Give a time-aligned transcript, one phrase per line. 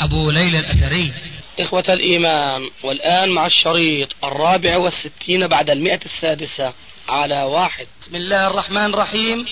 [0.00, 1.12] أبو ليلى الأثري.
[1.60, 6.74] إخوة الإيمان والآن مع الشريط الرابع والستين بعد المئة السادسة
[7.08, 7.86] على واحد.
[8.00, 9.46] بسم الله الرحمن الرحيم.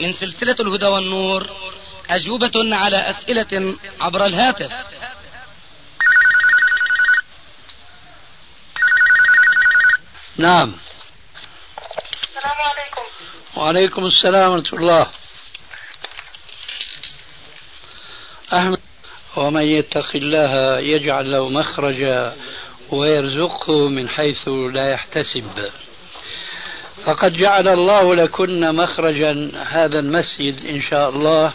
[0.00, 1.46] من سلسلة الهدى والنور
[2.10, 4.70] أجوبة على أسئلة عبر الهاتف.
[10.36, 10.74] نعم.
[12.28, 13.02] السلام عليكم.
[13.56, 15.06] وعليكم السلام ورحمة الله.
[18.52, 18.89] أحمد
[19.36, 22.32] ومن يتق الله يجعل له مخرجا
[22.90, 25.44] ويرزقه من حيث لا يحتسب.
[27.04, 31.52] فقد جعل الله لكن مخرجا هذا المسجد إن شاء الله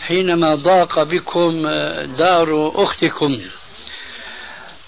[0.00, 1.66] حينما ضاق بكم
[2.18, 3.40] دار أختكم.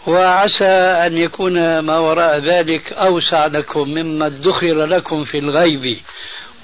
[0.06, 0.74] وعسى
[1.06, 5.98] أن يكون ما وراء ذلك أوسع لكم مما ادخر لكم في الغيب.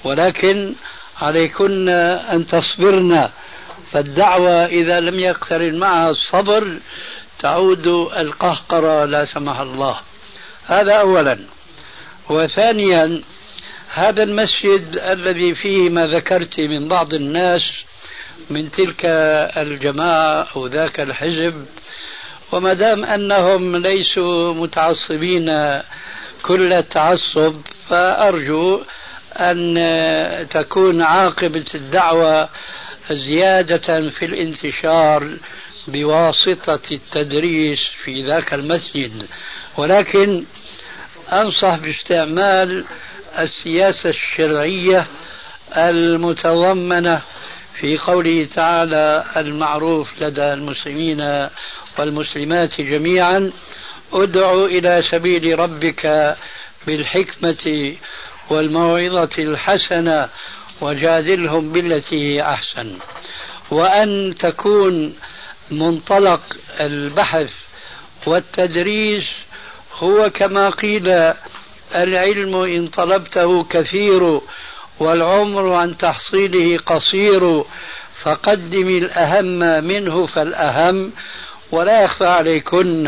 [0.03, 0.73] ولكن
[1.21, 3.29] عليكن أن تصبرن
[3.91, 6.79] فالدعوة إذا لم يقترن معها الصبر
[7.39, 9.99] تعود القهقرة لا سمح الله.
[10.67, 11.39] هذا أولا.
[12.29, 13.21] وثانيا
[13.93, 17.61] هذا المسجد الذي فيه ما ذكرت من بعض الناس
[18.49, 19.05] من تلك
[19.57, 21.65] الجماعة أو ذاك الحزب
[22.51, 25.81] وما دام أنهم ليسوا متعصبين
[26.43, 27.55] كل التعصب
[27.89, 28.81] فأرجو
[29.37, 29.77] أن
[30.51, 32.49] تكون عاقبة الدعوة
[33.11, 35.29] زيادة في الانتشار
[35.87, 39.27] بواسطة التدريس في ذاك المسجد.
[39.77, 40.45] ولكن
[41.33, 42.85] أنصح باستعمال
[43.39, 45.07] السياسة الشرعية
[45.77, 47.21] المتضمنة
[47.79, 51.47] في قوله تعالى المعروف لدى المسلمين
[51.99, 53.51] والمسلمات جميعا
[54.13, 56.35] ادع إلى سبيل ربك
[56.87, 57.93] بالحكمة
[58.49, 60.29] والموعظة الحسنة
[60.81, 62.97] وجادلهم بالتي هي أحسن.
[63.71, 65.15] وأن تكون
[65.71, 66.41] منطلق
[66.79, 67.53] البحث
[68.27, 69.29] والتدريس
[69.99, 71.33] هو كما قيل
[71.95, 74.41] العلم إن طلبته كثير
[74.99, 77.63] والعمر عن تحصيله قصير
[78.21, 81.11] فقدم الأهم منه فالأهم.
[81.71, 83.07] ولا يخفى عليكن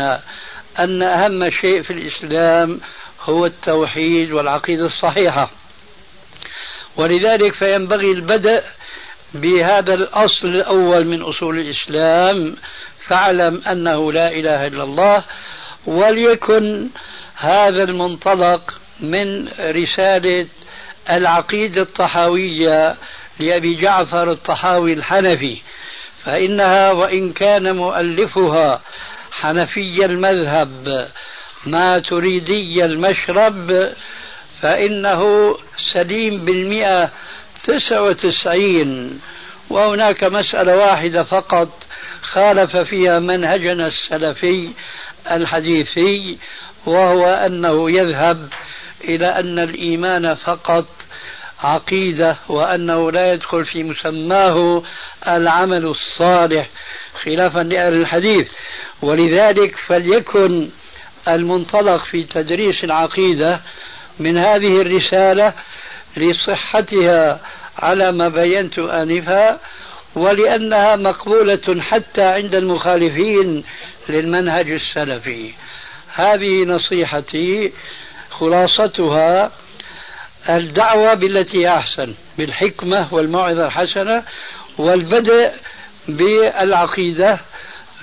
[0.78, 2.80] أن أهم شيء في الإسلام
[3.22, 5.59] هو التوحيد والعقيدة الصحيحة.
[6.96, 8.62] ولذلك فينبغي البدء
[9.34, 12.56] بهذا الأصل الأول من أصول الإسلام.
[13.06, 15.24] فاعلم أنه لا إله إلا الله
[15.86, 16.88] وليكن
[17.36, 20.46] هذا المنطلق من رسالة
[21.10, 22.96] العقيدة الطحاوية
[23.40, 25.58] لأبي جعفر الطحاوي الحنفي.
[26.24, 28.80] فإنها وإن كان مؤلفها
[29.32, 31.08] حنفي المذهب
[31.66, 33.90] ما تريدي المشرب
[34.62, 35.54] فإنه
[35.92, 37.10] سليم بالمئة
[37.64, 39.20] تسعة وتسعين
[39.70, 41.68] وهناك مسألة واحدة فقط
[42.22, 44.70] خالف فيها منهجنا السلفي
[45.30, 46.38] الحديثي
[46.86, 48.48] وهو أنه يذهب
[49.04, 50.86] إلى أن الإيمان فقط
[51.62, 54.82] عقيدة وأنه لا يدخل في مسماه
[55.28, 56.68] العمل الصالح
[57.22, 58.48] خلافا لأهل الحديث.
[59.02, 60.68] ولذلك فليكن
[61.28, 63.60] المنطلق في تدريس العقيدة
[64.18, 65.52] من هذه الرسالة
[66.16, 67.40] لصحتها
[67.78, 69.58] على ما بينت آنفا
[70.14, 73.64] ولأنها مقبولة حتى عند المخالفين
[74.08, 75.52] للمنهج السلفي.
[76.14, 77.72] هذه نصيحتي
[78.30, 79.52] خلاصتها
[80.48, 84.22] الدعوة بالتي أحسن بالحكمة والموعظة الحسنة
[84.78, 85.50] والبدء
[86.08, 87.38] بالعقيدة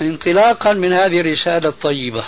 [0.01, 2.25] انطلاقا من هذه الرسالة الطيبة.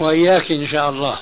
[0.00, 1.18] وإياك إن شاء الله.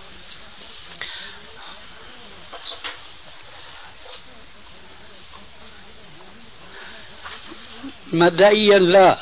[8.12, 9.18] مبدئيا لا.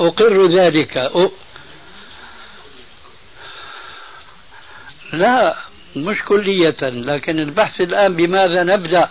[0.00, 0.96] أقر ذلك.
[0.96, 1.30] أ...
[5.12, 5.56] لا
[5.96, 9.10] مش كلية لكن البحث الآن بماذا نبدأ؟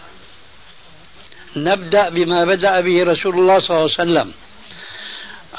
[1.55, 4.33] نبدأ بما بدأ به رسول الله صلى الله عليه وسلم.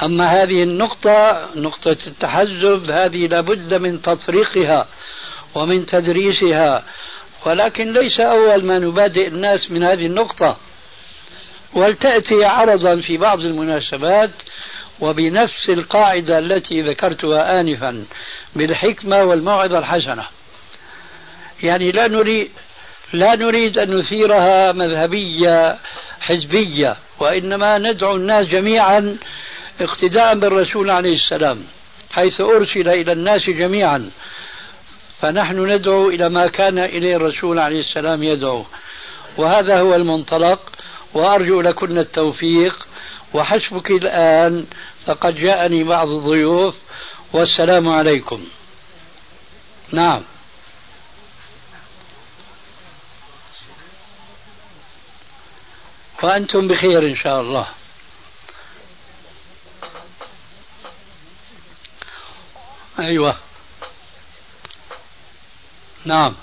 [0.02, 4.86] أما هذه النقطة نقطة التحزب هذه لابد من تطريقها
[5.54, 6.82] ومن تدريسها
[7.46, 10.56] ولكن ليس أول ما نبادئ الناس من هذه النقطة.
[11.74, 14.30] ولتأتي عرضا في بعض المناسبات
[15.00, 18.04] وبنفس القاعدة التي ذكرتها آنفا
[18.56, 20.24] بالحكمة والموعظة الحسنة.
[21.62, 22.50] يعني لا نريد
[23.12, 25.78] لا نريد أن نثيرها مذهبية
[26.20, 29.16] حزبية وإنما ندعو الناس جميعا
[29.80, 31.64] اقتداء بالرسول عليه السلام
[32.10, 34.10] حيث أرسل إلى الناس جميعا.
[35.20, 38.64] فنحن ندعو إلى ما كان إليه الرسول عليه السلام يدعو.
[39.36, 40.72] وهذا هو المنطلق
[41.14, 42.86] وأرجو لكن التوفيق.
[43.34, 44.66] وحسبك الآن
[45.06, 46.76] فقد جاءني بعض الضيوف.
[47.32, 48.44] والسلام عليكم.
[49.92, 50.22] نعم.
[56.22, 57.77] وأنتم بخير إن شاء الله.
[62.98, 63.38] أيوة.
[66.04, 66.34] نعم.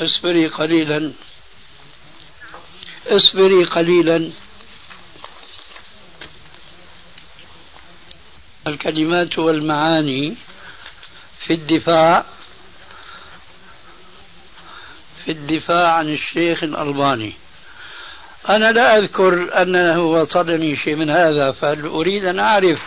[0.00, 1.12] اصبري قليلا.
[3.06, 4.32] اصبري قليلا.
[8.66, 10.36] الكلمات والمعاني
[11.46, 12.24] في الدفاع
[15.24, 17.32] في الدفاع عن الشيخ الألباني.
[18.48, 22.78] أنا لا أذكر أنه وصلني شيء من هذا فأريد أن أعرف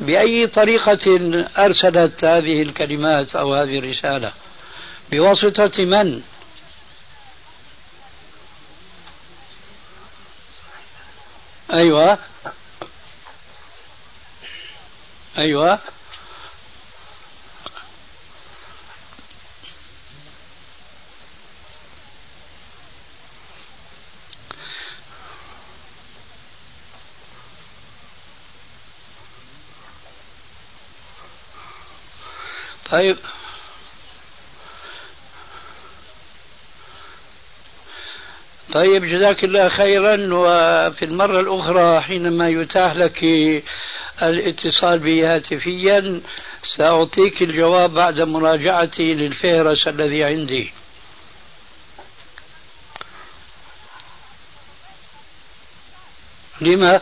[0.00, 1.18] بأي طريقة
[1.58, 4.32] أرسلت هذه الكلمات أو هذه الرسالة؟
[5.10, 6.22] بواسطة من؟
[11.72, 12.18] أيوة.
[15.38, 15.78] أيوة.
[32.90, 33.16] طيب.
[38.72, 43.24] طيب جزاك الله خيرا وفي المرة الأخرى حينما يتاح لك
[44.22, 46.20] الاتصال بي هاتفيا
[46.76, 50.72] سأعطيك الجواب بعد مراجعتي للفهرس الذي عندي
[56.60, 57.00] لما؟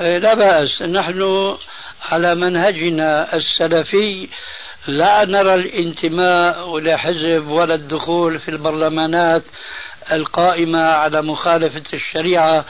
[0.00, 1.56] لا بأس نحن
[2.02, 4.28] على منهجنا السلفي
[4.88, 9.42] لا نرى الانتماء لحزب ولا الدخول في البرلمانات
[10.12, 12.64] القائمة على مخالفة الشريعة.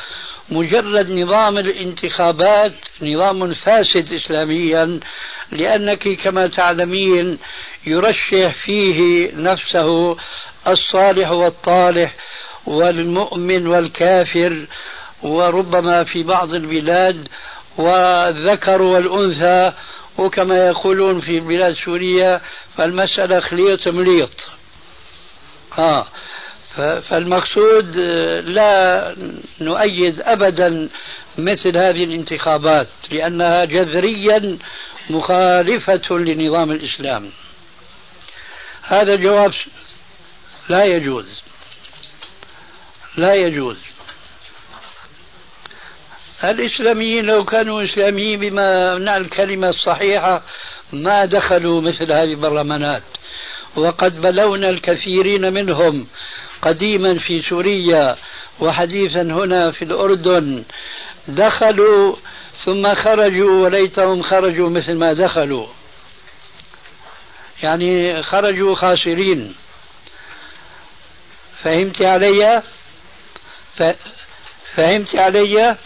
[0.51, 2.73] مجرد نظام الانتخابات
[3.03, 5.01] نظام فاسد إسلاميا
[5.53, 7.39] لأنك كما تعلمين
[7.87, 10.17] يرشح فيه نفسه
[10.69, 12.15] الصالح والطالح
[12.67, 14.67] والمؤمن والكافر
[15.23, 17.29] وربما في بعض البلاد
[17.79, 19.73] والذكر والأنثى
[20.19, 22.41] وكما يقولون في بلاد سوريا
[22.77, 24.31] فالمسألة خليط مليط.
[25.73, 26.09] ها
[27.01, 27.97] فالمقصود
[28.47, 29.15] لا
[29.61, 30.89] نؤيد أبدا
[31.39, 34.59] مثل هذه الانتخابات لأنها جذريا
[35.11, 37.31] مخالفة لنظام الإسلام.
[38.83, 39.53] هذا جواب
[40.69, 41.27] لا يجوز.
[43.17, 43.77] لا يجوز.
[46.45, 50.43] الإسلاميين لو كانوا إسلاميين بما معنى الكلمة الصحيحة
[50.93, 53.03] ما دخلوا مثل هذه البرلمانات.
[53.77, 56.07] وقد بلونا الكثيرين منهم
[56.63, 58.17] قديما في سوريا
[58.61, 60.65] وحديثا هنا في الأردن.
[61.29, 62.17] دخلوا
[62.65, 65.67] ثم خرجوا وليتهم خرجوا مثل ما دخلوا.
[67.63, 69.55] يعني خرجوا خاسرين.
[71.63, 72.63] فهمت علي؟
[73.77, 73.83] ف...
[74.75, 75.77] فهمت علي؟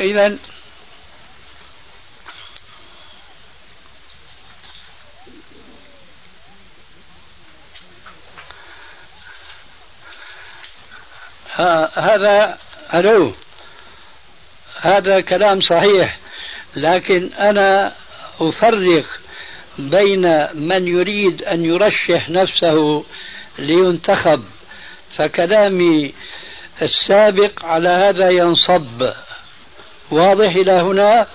[0.00, 0.36] إذا
[11.94, 12.58] هذا
[12.94, 13.32] ألو.
[14.80, 16.18] هذا كلام صحيح
[16.76, 17.94] لكن أنا
[18.40, 19.04] أفرق
[19.78, 23.04] بين من يريد أن يرشح نفسه
[23.58, 24.44] لينتخب
[25.16, 26.14] فكلامي
[26.82, 29.12] السابق على هذا ينصب.
[30.10, 31.26] واضح إلى هنا؟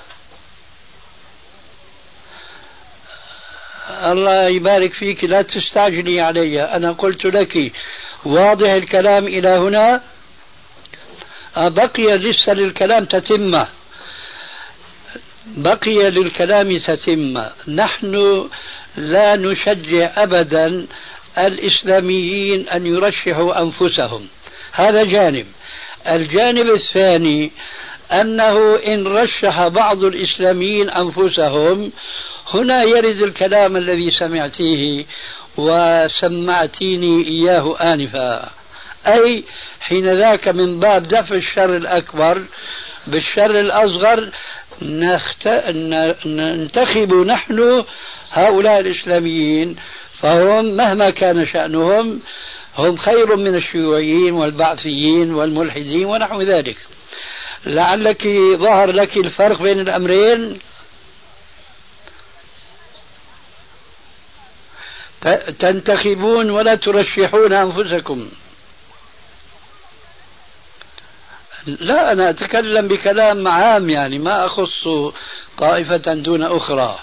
[3.90, 6.64] الله يبارك فيك لا تستعجلي علي.
[6.64, 7.72] أنا قلت لك
[8.26, 10.02] واضح الكلام إلى هنا؟
[11.58, 13.68] بقي لسه للكلام تتمة
[15.46, 18.50] بقي للكلام تتمة نحن
[18.98, 20.88] لا نشجع أبدا
[21.38, 24.28] الإسلاميين أن يرشحوا أنفسهم.
[24.72, 25.46] هذا جانب.
[26.08, 27.52] الجانب الثاني
[28.12, 31.92] أنه إن رشح بعض الإسلاميين أنفسهم
[32.54, 35.06] هنا يرد الكلام الذي سمعتيه
[35.58, 38.50] وسمعتيني إياه آنفا.
[39.08, 39.44] أي
[39.82, 42.42] حين ذاك من باب دفع الشر الأكبر
[43.08, 44.30] بالشر الأصغر
[44.82, 45.48] نخت...
[46.26, 47.84] ننتخب نحن
[48.32, 49.76] هؤلاء الإسلاميين
[50.20, 52.20] فهم مهما كان شأنهم
[52.78, 56.78] هم خير من الشيوعيين والبعثيين والملحدين ونحو ذلك.
[57.66, 60.60] لعلك ظهر لك الفرق بين الأمرين.
[65.60, 68.32] تنتخبون ولا ترشحون أنفسكم.
[71.66, 74.88] لا أنا أتكلم بكلام عام يعني ما أخص
[75.58, 77.00] طائفة دون أخرى.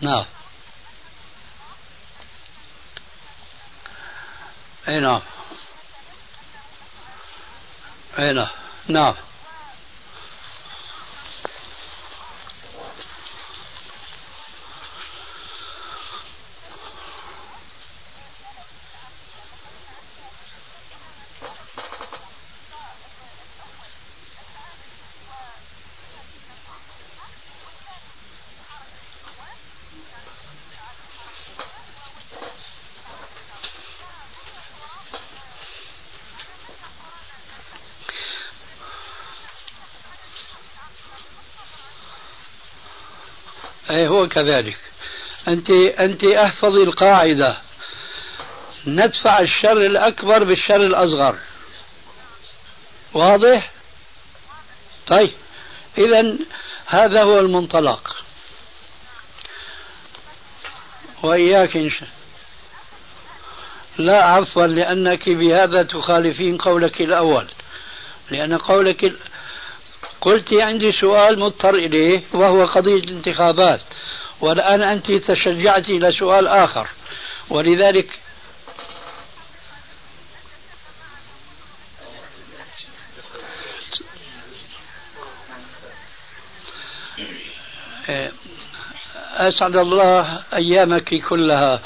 [0.00, 0.24] نعم.
[4.88, 5.20] أي نعم.
[8.18, 8.48] اي نعم
[8.88, 9.14] نعم.
[44.26, 44.76] كذلك
[45.48, 47.58] أنت أنت احفظي القاعدة.
[48.86, 51.38] ندفع الشر الأكبر بالشر الأصغر.
[53.14, 53.70] واضح؟
[55.06, 55.30] طيب.
[55.98, 56.36] إذا
[56.86, 58.16] هذا هو المنطلق.
[61.22, 62.08] وإياك إن شاء
[63.98, 67.48] لا عفوا لأنك بهذا تخالفين قولك الأول.
[68.30, 69.12] لأن قولك
[70.20, 73.80] قلت عندي سؤال مضطر إليه وهو قضية الانتخابات.
[74.40, 76.88] والآن أنت تشجعت إلى سؤال آخر.
[77.50, 78.20] ولذلك
[89.36, 91.80] أسعد الله أيامك كلها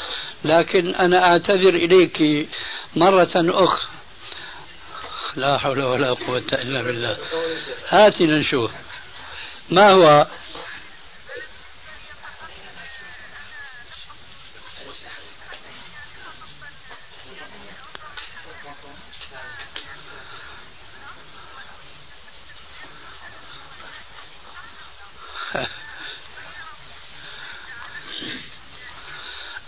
[0.44, 2.48] لكن أنا أعتذر إليك
[2.96, 3.90] مرة أخرى.
[5.36, 7.16] لا حول ولا قوة إلا بالله.
[7.88, 8.70] هاتنا نشوف
[9.70, 10.26] ما هو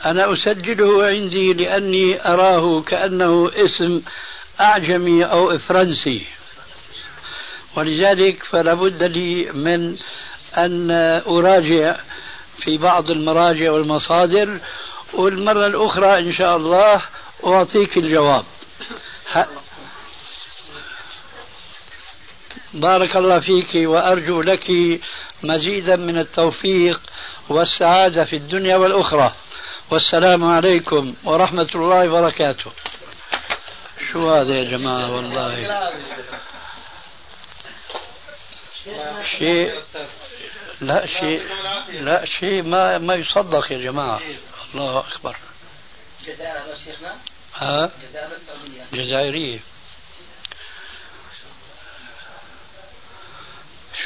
[0.04, 4.02] أنا أسجله عندي لأني أراه كأنه اسم
[4.60, 6.26] أعجمي أو فرنسي.
[7.76, 9.96] ولذلك فلا بد لي من
[10.58, 10.90] أن
[11.26, 11.96] أراجع
[12.58, 14.60] في بعض المراجع والمصادر
[15.12, 17.02] والمرة الأخرى إن شاء الله
[17.46, 18.44] أعطيك الجواب.
[22.74, 24.70] بارك الله فيك وأرجو لك
[25.42, 27.00] مزيدا من التوفيق
[27.48, 29.32] والسعادة في الدنيا والأخرى.
[29.90, 32.72] والسلام عليكم ورحمة الله وبركاته.
[34.12, 35.82] شو هذا يا جماعة؟ والله.
[39.38, 39.80] شيء
[40.80, 41.42] لا شيء
[42.00, 44.20] لا شيء ما ما يصدق يا جماعة.
[44.74, 45.36] الله أكبر.
[46.24, 47.14] جزائر هذا شيخنا؟
[47.54, 49.04] ها؟ جزائر السعودية.
[49.04, 49.58] جزائرية.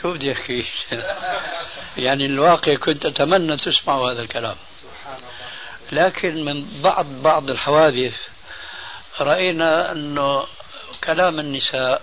[0.00, 0.66] شو بدي احكي
[1.96, 4.56] يعني الواقع كنت أتمنى تسمعوا هذا الكلام.
[5.92, 8.14] لكن من بعض بعض الحوادث
[9.20, 10.46] رأينا أنه
[11.04, 12.02] كلام النساء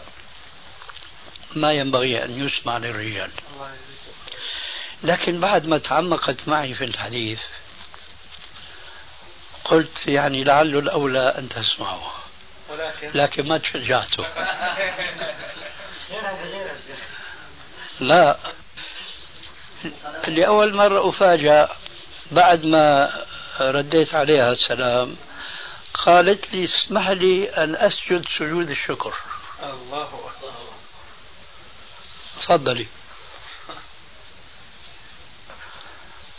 [1.55, 3.31] ما ينبغي أن يسمع للرجال.
[5.03, 7.41] لكن بعد ما تعمقت معي في الحديث
[9.65, 12.11] قلت يعني لعله الأولى أن تسمعوا
[13.13, 14.27] لكن ما تشجعته.
[17.99, 18.37] لا.
[20.27, 21.69] لأول مرة أفاجأ
[22.31, 23.13] بعد ما
[23.59, 25.15] رديت عليها السلام.
[25.93, 29.13] قالت لي اسمح لي أن أسجد سجود الشكر.
[29.63, 30.53] الله أكبر.
[32.41, 32.87] تفضلي.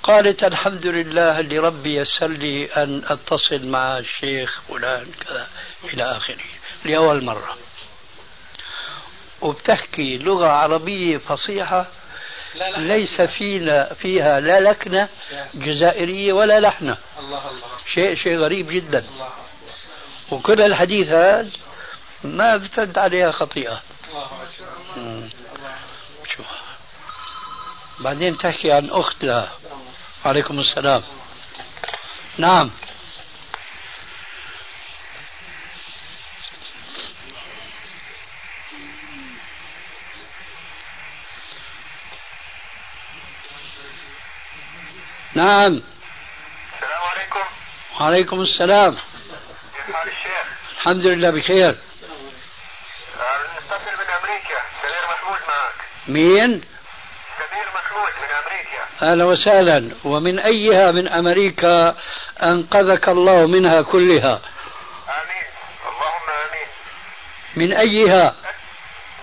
[0.03, 5.49] قالت الحمد لله اللي ربي يسر لي أن أتصل مع الشيخ فلان كذا
[5.85, 6.45] إلى آخره.
[6.85, 7.59] لأول مرة.
[9.45, 11.87] وبتحكي لغة عربية فصيحة
[12.77, 15.09] ليس فينا فيها لا لكنة
[15.55, 16.97] جزائرية ولا لحنة.
[17.19, 17.61] الله الله.
[17.95, 19.07] شيء شيء غريب جدا.
[20.31, 21.51] وكل الحديث هذا
[22.25, 23.83] ما بتد عليها خطيئة.
[24.11, 25.03] الله أكبر.
[25.03, 25.29] مم.
[26.37, 26.43] شو
[28.01, 29.53] بعدين تحكي عن أخت لها.
[30.25, 31.03] عليكم السلام.
[32.39, 32.71] نعم.
[45.37, 45.73] نعم.
[46.75, 47.41] السلام عليكم.
[48.01, 48.95] وعليكم السلام.
[48.95, 50.47] كيف حال الشيخ؟
[50.79, 51.69] الحمد لله بخير.
[51.69, 51.75] آه،
[53.57, 54.59] نتصل من أمريكا.
[54.83, 55.75] سمير محمود معك.
[56.09, 56.63] مين؟
[57.39, 59.13] سمير محمود من أمريكا.
[59.13, 59.91] أهلا وسهلا.
[60.05, 61.95] ومن أيها من أمريكا
[62.43, 64.41] أنقذك الله منها كلها.
[65.09, 65.47] آمين.
[65.89, 66.69] اللهم آمين.
[67.57, 68.35] من أيها؟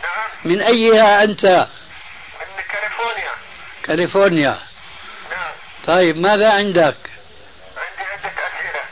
[0.04, 0.30] نعم.
[0.46, 3.32] من أيها أنت؟ من كاليفورنيا.
[3.84, 4.71] كاليفورنيا.
[5.88, 6.96] طيب ماذا عندك؟
[7.78, 8.84] عندي عدة أسئلة.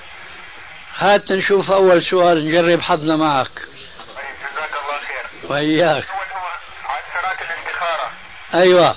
[0.98, 3.50] هات نشوف أول سؤال نجرب حظنا معك.
[3.50, 5.52] طيب جزاك الله خير.
[5.52, 6.06] وإياك.
[6.10, 6.48] اول هو
[6.86, 8.12] عن صلاة الاستخارة.
[8.54, 8.90] أيوه.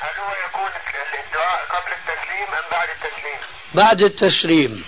[0.00, 0.70] هل هو يكون
[1.26, 3.38] الدعاء قبل التسليم أم بعد التسليم؟
[3.74, 4.84] بعد التسليم.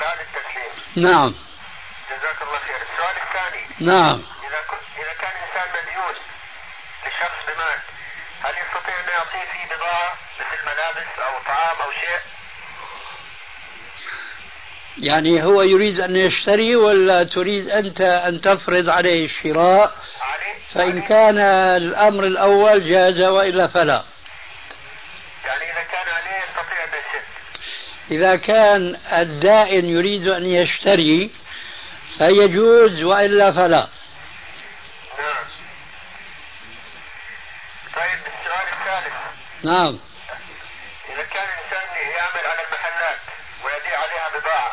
[0.00, 1.04] بعد التسليم.
[1.10, 1.34] نعم.
[2.10, 2.76] جزاك الله خير.
[2.76, 3.90] السؤال الثاني.
[3.90, 4.22] نعم.
[4.48, 6.14] إذا كنت إذا كان إنسان مديون
[7.06, 7.78] لشخص بمال
[8.46, 12.20] هل يستطيع أن يعطيه فيه بضاعة مثل ملابس أو طعام أو شيء؟
[14.98, 21.38] يعني هو يريد أن يشتري ولا تريد أنت أن تفرض عليه الشراء؟ عليه فإن كان
[21.76, 24.04] الأمر الأول جاز وإلا فلا.
[25.46, 27.24] يعني إذا كان عليه يستطيع أن يشد
[28.10, 31.30] إذا كان الدائن يريد أن يشتري
[32.18, 33.88] فيجوز وإلا فلا
[35.18, 35.44] نعم
[37.96, 39.14] طيب السؤال الثالث
[39.66, 39.98] نعم.
[41.08, 43.18] إذا كان إنسان يعمل على المحلات
[43.64, 44.72] ويبيع عليها بضاعة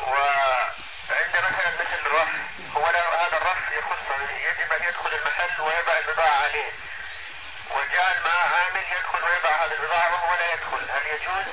[0.00, 2.28] وعنده مثلا مثل رف
[2.76, 6.70] هو له هذا الرف يخصه يجب أن يدخل المحل ويضع البضاعة عليه.
[7.70, 10.90] وجعل معه عامل يدخل ويضع هذه البضاعة وهو لا يدخل.
[10.94, 11.46] هل يجوز؟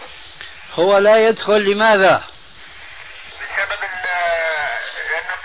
[0.73, 2.23] هو لا يدخل لماذا؟
[3.41, 3.81] بسبب
[5.09, 5.35] لأنه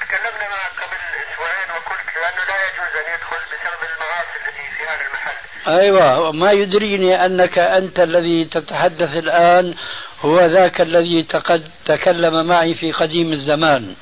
[0.00, 3.86] تكلمنا معك قبل أسبوعين وقلت لأنه لا يجوز أن يدخل بسبب
[4.32, 4.45] في
[4.86, 9.74] هذا المحل أيوة ما يدريني أنك أنت الذي تتحدث الآن
[10.20, 13.94] هو ذاك الذي تقد تكلم معي في قديم الزمان.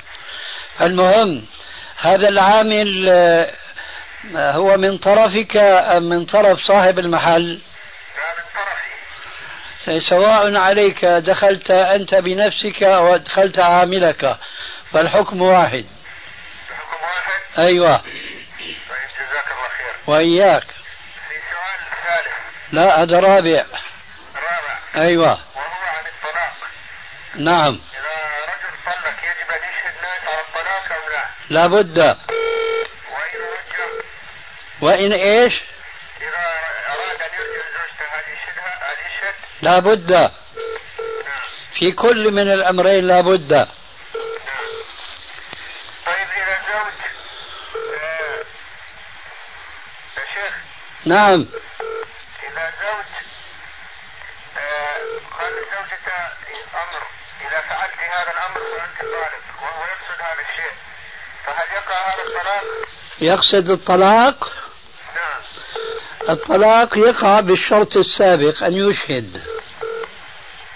[0.81, 1.45] المهم
[1.97, 3.09] هذا العامل
[4.35, 7.59] هو من طرفك أم من طرف صاحب المحل؟ لا
[8.37, 8.43] من
[9.85, 14.37] طرفي سواء عليك دخلت أنت بنفسك أو أدخلت عاملك
[14.91, 15.85] فالحكم واحد.
[16.69, 17.97] الحكم واحد؟ أيوة.
[17.97, 18.05] طيب
[19.15, 19.54] جزاك
[20.07, 20.63] وإياك.
[20.63, 22.33] في سؤال ثالث.
[22.71, 23.65] لا هذا رابع.
[24.35, 24.77] رابع.
[24.95, 25.27] أيوة.
[25.27, 26.53] وهو عن الطلاق.
[27.35, 27.79] نعم.
[27.93, 28.15] إذا
[28.45, 33.85] رجل طلق يجب أن يشهد ناس على الطلاق أو لا؟ لابد وإن رجع
[34.81, 35.53] وإن إيش؟
[36.21, 36.45] إذا
[36.89, 40.29] أراد أن يرجع زوجته هل يشهدها؟ هل يشهد؟ لابد نعم.
[41.79, 43.67] في كل من الأمرين لابد نعم.
[46.05, 46.93] طيب إذا زوج
[47.93, 48.45] آه،
[50.17, 50.55] يا شيخ
[51.05, 51.45] نعم.
[52.43, 53.11] إذا زوج
[54.57, 54.97] آه،
[55.39, 56.17] قال لزوجته
[56.73, 57.03] أمر.
[57.41, 60.73] إذا فعلت هذا الأمر فأنت طالب وهو يقصد هذا الشيء.
[61.45, 62.63] فهل يقع هذا الطلاق؟
[63.21, 64.51] يقصد الطلاق؟
[65.15, 65.41] نعم.
[66.29, 69.41] الطلاق يقع بالشرط السابق أن يشهد.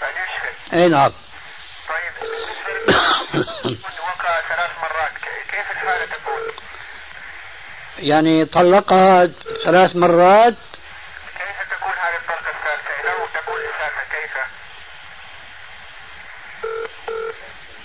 [0.02, 0.72] أن يشهد.
[0.72, 1.12] أي نعم.
[1.88, 2.30] طيب
[4.08, 5.12] وقع ثلاث مرات
[5.50, 6.49] كيف الحالة تكون؟
[8.02, 9.28] يعني طلقها
[9.64, 10.54] ثلاث مرات
[11.38, 14.36] كيف تكون هذه الطلقة الثالثة؟ لو تكون لسانها كيف؟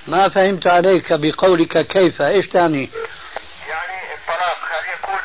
[0.08, 2.89] ما فهمت عليك بقولك كيف إيش تعني
[3.69, 5.19] يعني الطلاق هل يكون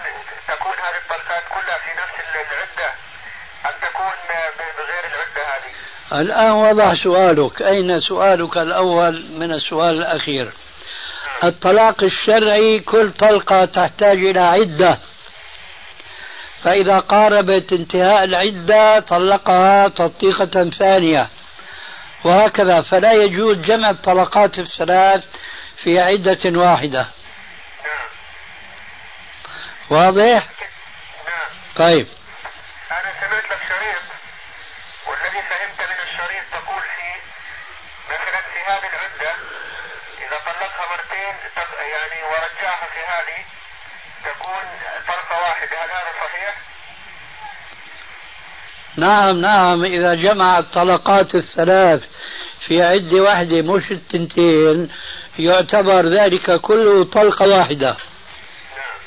[0.49, 2.93] تكون هذه الطلقات كلها في نفس العدة
[3.67, 4.13] أم تكون
[4.79, 10.53] بغير العدة هذه؟ الآن وضح سؤالك أين سؤالك الأول من السؤال الأخير
[11.45, 14.99] الطلاق الشرعي كل طلقة تحتاج إلى عدة.
[16.65, 21.29] فإذا قاربت انتهاء العدة طلقها تطليقة ثانية.
[22.25, 25.25] وهكذا فلا يجوز جمع الطلقات الثلاث
[25.77, 27.07] في عدة واحدة.
[27.85, 28.09] نعم.
[29.91, 30.47] واضح؟
[31.27, 31.51] نعم.
[31.77, 32.07] طيب.
[32.91, 34.03] أنا سمعت لك شريط
[35.07, 35.81] والذي فهمت
[40.61, 41.35] طلقها مرتين
[42.71, 43.45] ورجعها في هذه
[44.25, 44.63] تكون
[45.07, 46.55] طلقة واحدة هل هذا صحيح؟
[48.97, 52.05] نعم نعم إذا جمع الطلقات الثلاث
[52.67, 54.91] في عدة واحدة مش التنتين
[55.39, 57.97] يعتبر ذلك كله طلقة واحدة
[58.77, 59.01] نعم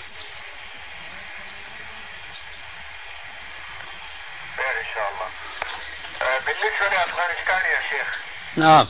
[6.22, 8.18] آه، بالنسبة لأفغانستان يا شيخ
[8.56, 8.88] نعم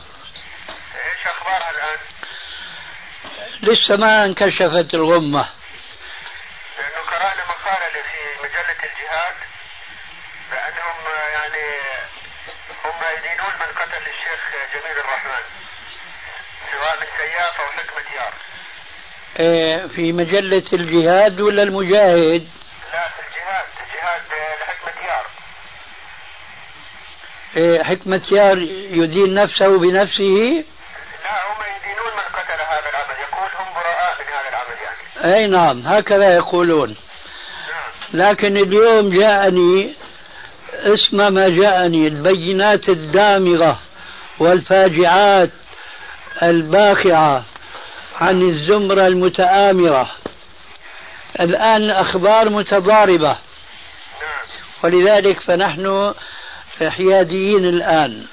[0.94, 1.98] إيش أخبارها الآن؟
[3.62, 5.48] لسه ما انكشفت الغمة.
[6.78, 9.34] لأنه قرأنا مقالة في مجلة الجهاد
[10.50, 10.96] بأنهم
[11.34, 11.64] يعني
[12.84, 14.40] هم يدينون من قتل الشيخ
[14.74, 15.44] جميل الرحمن
[16.72, 18.32] سواء من سياف أو حكمة يار
[19.40, 22.48] إيه، في مجلة الجهاد ولا المجاهد؟
[22.92, 23.64] لا في الجهاد
[23.94, 24.22] جهاد
[24.60, 25.26] لحكمة يار
[27.56, 28.58] إيه، حكمة يار
[29.02, 30.64] يدين نفسه بنفسه
[31.24, 35.46] لا هم يدينون من قتل هذا العمل يقول هم براء من هذا العمل يعني أي
[35.46, 36.96] نعم هكذا يقولون.
[38.14, 39.92] لكن اليوم جاءني
[40.74, 43.78] اسم ما جاءني البينات الدامغة
[44.38, 45.50] والفاجعات
[46.42, 47.44] الباخعة
[48.20, 50.10] عن الزمرة المتآمرة.
[51.40, 53.36] الآن الأخبار متضاربة.
[54.82, 56.14] ولذلك فنحن
[56.88, 58.26] حياديين الآن.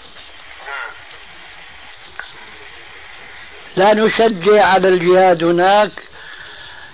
[3.76, 5.92] لا نشجع على الجهاد هناك.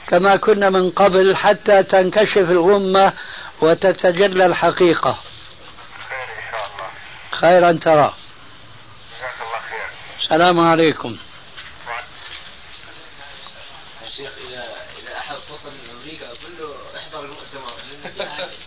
[0.07, 3.13] كما كنا من قبل حتى تنكشف الغمة
[3.61, 5.21] وتتجلى الحقيقة.
[6.09, 6.89] خير إن شاء الله.
[7.31, 8.13] خيرا ترى.
[9.17, 9.87] جزاك الله خير.
[10.23, 11.17] السلام عليكم.
[14.03, 14.63] يا شيخ اذا
[14.99, 17.73] إذا أحد اتصل من أمريكا أقول له احضر المؤتمر.
[18.05, 18.57] المؤتمر.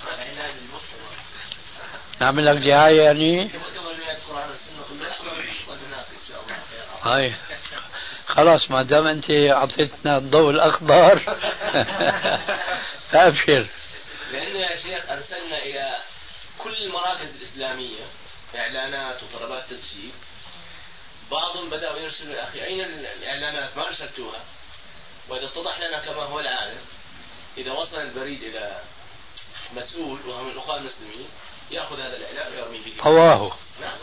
[2.21, 5.29] نعمل لك دعاية يعني؟ مؤتمر جمعيه القرآن والسنة أقول له احضر
[5.69, 7.17] وهناك إن شاء الله.
[7.17, 7.35] هاي.
[8.31, 11.23] خلاص ما دام انت اعطيتنا الضوء الأخضر.
[13.13, 13.67] ابشر
[14.33, 15.97] لأن يا شيخ أرسلنا إلى
[16.59, 18.05] كل المراكز الإسلامية
[18.57, 20.13] إعلانات وطلبات تسجيل.
[21.31, 24.41] بعضهم بدأوا يرسلوا يا أخي أين الإعلانات؟ ما أرسلتوها.
[25.29, 26.81] واذا اتضح لنا كما هو العادة
[27.59, 28.79] إذا وصل البريد إلى
[29.77, 31.29] مسؤول وهو من الأخوان المسلمين
[31.71, 33.03] يأخذ هذا الإعلان ويرمي به.
[33.03, 33.99] طواه نعم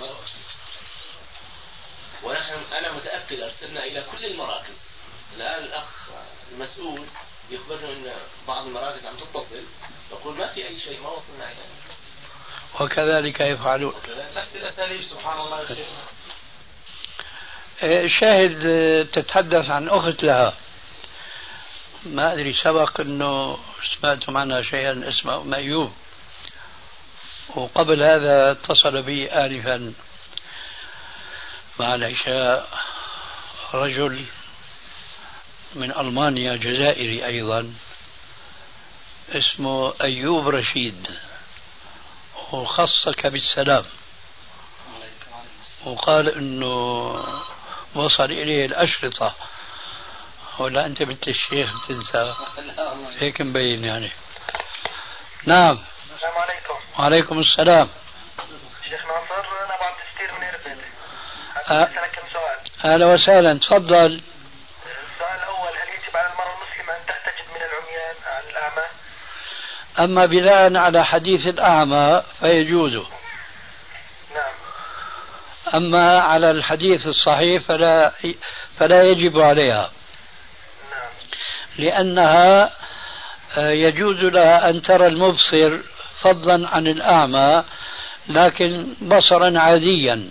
[2.23, 4.77] ونحن أنا متأكد أرسلنا إلى كل المراكز.
[5.37, 5.85] الآن الأخ
[6.51, 7.01] المسؤول
[7.49, 8.13] يخبرنا إن
[8.47, 9.63] بعض المراكز عم تتصل.
[10.11, 11.77] يقول ما في أي شيء ما وصلنا اليه
[12.79, 13.93] وكذلك يفعلون.
[14.35, 15.87] نفس الأساليب سبحان الله يا شيخ.
[17.83, 20.53] إيه، شاهد تتحدث عن أخت لها.
[22.05, 23.59] ما أدري سبق أنه
[23.99, 25.93] سمعتم عنها شيئا اسمه أم أيوب.
[27.55, 29.93] وقبل هذا اتصل بي آنفا.
[31.79, 32.69] مع العشاء
[33.73, 34.25] رجل
[35.75, 37.73] من ألمانيا جزائري أيضا
[39.29, 41.07] اسمه أيوب رشيد
[42.51, 43.85] وخصك بالسلام.
[45.85, 46.67] وقال إنه
[47.95, 49.35] وصل إليه الأشرطة.
[50.59, 52.35] ولا أنت بنت الشيخ بتنسى؟
[53.19, 54.11] هيك مبين يعني.
[55.45, 55.79] نعم.
[56.15, 56.73] السلام عليكم.
[56.99, 57.89] وعليكم السلام.
[58.89, 60.67] شيخ ناصر أنا أبو عبد الستير من إربد
[61.55, 61.56] أه.
[61.67, 64.05] أسألك سؤال أهلا وسهلا تفضل.
[64.05, 64.21] السؤال
[65.43, 68.87] الأول هل يجب على المرأة المسلمة أن تحتجب من العميان عن الأعمى؟
[69.99, 72.93] أما بناء على حديث الأعمى فيجوز.
[74.35, 74.53] نعم.
[75.75, 78.11] أما على الحديث الصحيح فلا
[78.79, 79.91] فلا يجب عليها.
[80.91, 81.09] نعم.
[81.77, 82.71] لأنها
[83.57, 85.77] آه، يجوز لها أن ترى المبصر
[86.21, 87.63] فضلا عن الأعمى
[88.27, 90.29] لكن بصرا عاديا.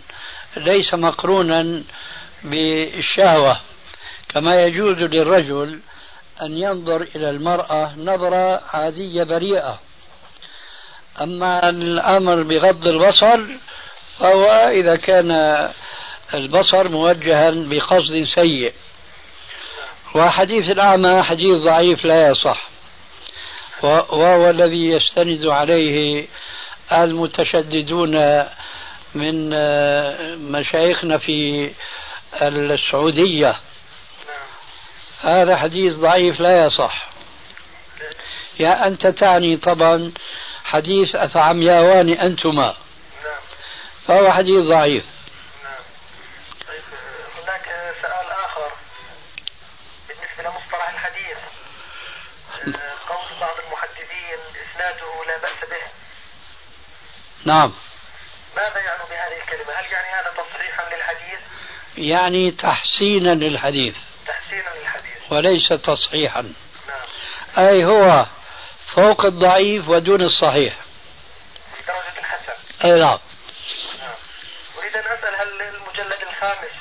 [0.57, 1.83] ليس مقرونا
[2.45, 3.61] بالشهوة
[4.29, 5.81] كما يجوز للرجل
[6.42, 9.79] أن ينظر إلى المرأة نظرة عادية بريئة.
[11.21, 13.40] أما الأمر بغض البصر
[14.19, 15.31] فهو إذا كان
[16.35, 18.73] البصر موجها بقصد سيء.
[20.14, 22.69] وحديث الأعمى حديث ضعيف لا يصح.
[23.83, 26.27] وهو الذي يستند عليه
[26.92, 28.45] المتشددون
[29.16, 31.70] من آه، مشايخنا في
[32.42, 33.61] السعودية.
[35.20, 37.09] هذا حديث ضعيف لا يصح.
[38.61, 40.12] يا أنت تعني طبعا
[40.64, 42.76] حديث أفعمياوان أنتما.
[44.07, 45.05] فهو حديث ضعيف.
[47.42, 48.72] هناك سؤال آخر
[50.09, 51.38] بالنسبة لمصطلح الحديث.
[52.76, 55.87] آه، قول بعض المحدثين إسناده لا بأس به.
[57.44, 57.72] نعم
[58.57, 58.87] ماذا
[61.98, 63.94] يعني تصريحا للحديث؟
[64.26, 65.32] تحسينا للحديث.
[65.32, 66.42] وليس تصحيحا.
[66.42, 67.66] نعم.
[67.66, 68.26] أي هو
[68.94, 70.74] فوق الضعيف ودون الصحيح.
[71.76, 72.52] في درجة الحسن.
[72.85, 73.18] أي نعم.
[73.98, 74.14] نعم.
[74.78, 76.72] أريد أن أسأل هل المجلد الخامس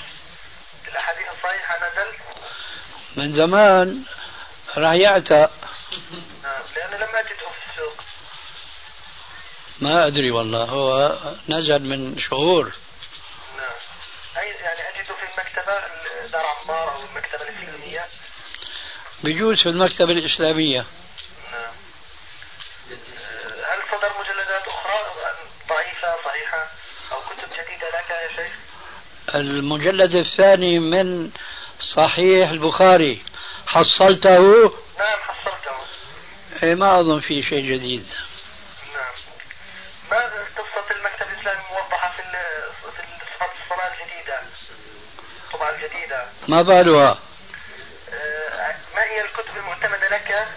[0.87, 2.11] الأحاديث الصحيحة نزل؟
[3.15, 4.03] من زمان
[4.77, 5.49] رجعت نعم
[6.75, 8.03] لأني لم أجده في السوق.
[9.81, 11.17] ما أدري والله هو
[11.49, 12.71] نزل من شهور.
[13.57, 13.75] نعم
[14.37, 15.81] أي يعني أجده في المكتبة
[16.31, 18.05] دار عمار أو المكتبة الإسلامية؟
[19.23, 20.85] بجوز في المكتبة الإسلامية.
[21.51, 21.73] نعم.
[23.71, 24.99] هل صدر مجلدات أخرى؟
[25.69, 26.67] ضعيفة صحيحة؟
[27.11, 28.53] أو كتب جديدة لك يا شيخ؟
[29.35, 31.31] المجلد الثاني من
[31.95, 33.25] صحيح البخاري.
[33.67, 34.39] حصلته؟
[34.99, 35.75] نعم حصلته.
[36.63, 38.07] إيه ما أظن في شيء جديد.
[38.93, 39.13] نعم.
[40.11, 40.17] ما
[40.57, 42.23] قصة المكتب الإسلامي موضحة في
[42.95, 43.03] في
[43.37, 44.41] صفة الصلاة الجديدة؟
[45.55, 46.25] الطبعة الجديدة.
[46.47, 47.17] ما بالها؟
[48.13, 50.47] آه، ما هي الكتب المعتمدة لك؟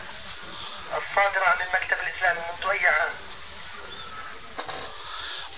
[0.97, 3.11] الصادرة عن المكتب الإسلامي منذ أي عام؟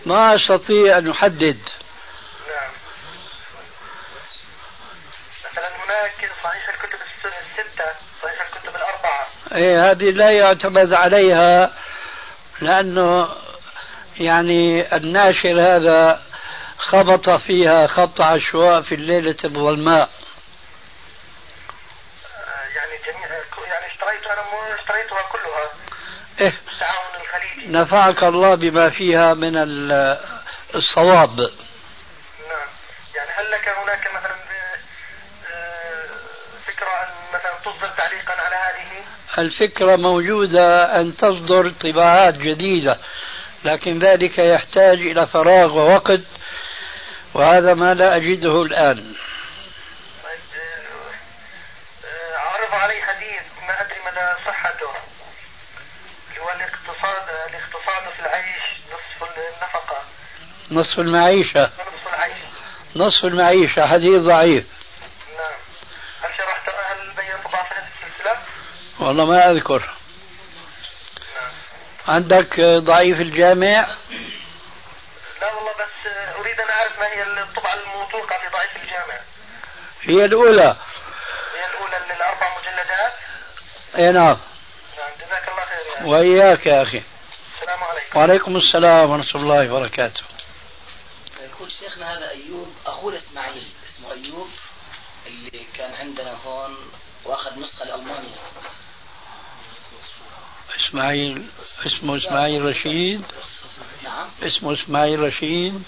[0.07, 1.59] ما أستطيع أن أحدد.
[2.48, 2.70] نعم.
[5.53, 7.85] مثلا هناك صحيح الكتب الس- الستة
[8.22, 9.26] صحيح الكتب الأربعة.
[9.55, 11.70] إيه هذه لا يعتمد عليها
[12.61, 13.29] لأنه
[14.20, 16.22] يعني الناشر هذا
[16.90, 20.11] خبط فيها خط عشواء في الليلة الظلماء
[22.37, 23.26] آه، يعني جميع
[23.68, 25.70] يعني اشتريت أنا اشتريتها كلها.
[26.40, 26.55] إيه.
[26.72, 27.68] التعاون الخليجي.
[27.72, 30.18] نفعك الله بما فيها من ال-
[30.74, 31.40] الصواب.
[31.40, 32.68] نعم.
[33.16, 34.35] يعني هل لك هناك مثلا
[35.55, 36.05] آه،
[36.66, 39.05] فكرة أن مثلا تصدر تعليقا على هذه؟
[39.38, 42.98] الفكرة موجودة أن تصدر طباعات جديدة
[43.64, 46.20] لكن ذلك يحتاج إلى فراغ ووقت.
[47.34, 49.14] وهذا ما لا أجده الآن.
[50.24, 50.40] طيب
[52.04, 54.90] آه، عرض علي حديث ما أدري مدى صحته.
[56.28, 60.02] اللي هو الاقتصاد الاقتصاد في العيش نصف النفقة.
[60.70, 61.62] نصف المعيشة.
[61.62, 62.36] ونصف العيش.
[62.96, 64.64] نصف المعيشة حديث ضعيف.
[65.38, 65.52] نعم.
[66.22, 68.36] هل شرحت هل بينت ضعف هذه السلسلة؟
[68.98, 69.80] والله ما أذكر.
[69.80, 71.50] نعم.
[72.08, 73.88] عندك ضعيف الجامع؟
[75.40, 76.19] لا والله بس
[76.50, 79.20] أريد أن أعرف ما هي الطبعة الموثوقة في ضعيف الجامع
[80.02, 80.76] هي الأولى.
[81.54, 83.12] هي الأولى للأربع مجلدات.
[83.96, 84.36] أي نعم.
[84.98, 86.10] نعم جزاك الله خير يعني.
[86.10, 87.02] وإياك يا أخي.
[87.54, 88.18] السلام عليكم.
[88.18, 90.22] وعليكم السلام ورحمة الله وبركاته.
[91.40, 94.50] يقول شيخنا هذا أيوب أخونا إسماعيل اسمه أيوب
[95.26, 96.76] اللي كان عندنا هون
[97.24, 98.38] وأخذ نسخة لألمانيا.
[100.86, 101.46] إسماعيل
[101.86, 103.24] اسمه إسماعيل رشيد.
[104.04, 104.30] نعم.
[104.42, 105.82] اسمه إسماعيل رشيد.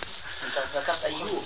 [0.59, 1.45] انت ذكرت أيوب.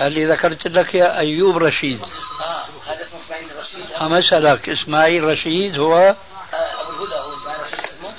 [0.00, 2.02] اللي ذكرت لك يا أيوب رشيد.
[2.02, 6.14] آه هذا اسمه إسماعيل الرشيد أمثلك إسماعيل رشيد هو؟ آه
[6.54, 8.14] أبو الهدى هو إسماعيل الرشيد اسمه.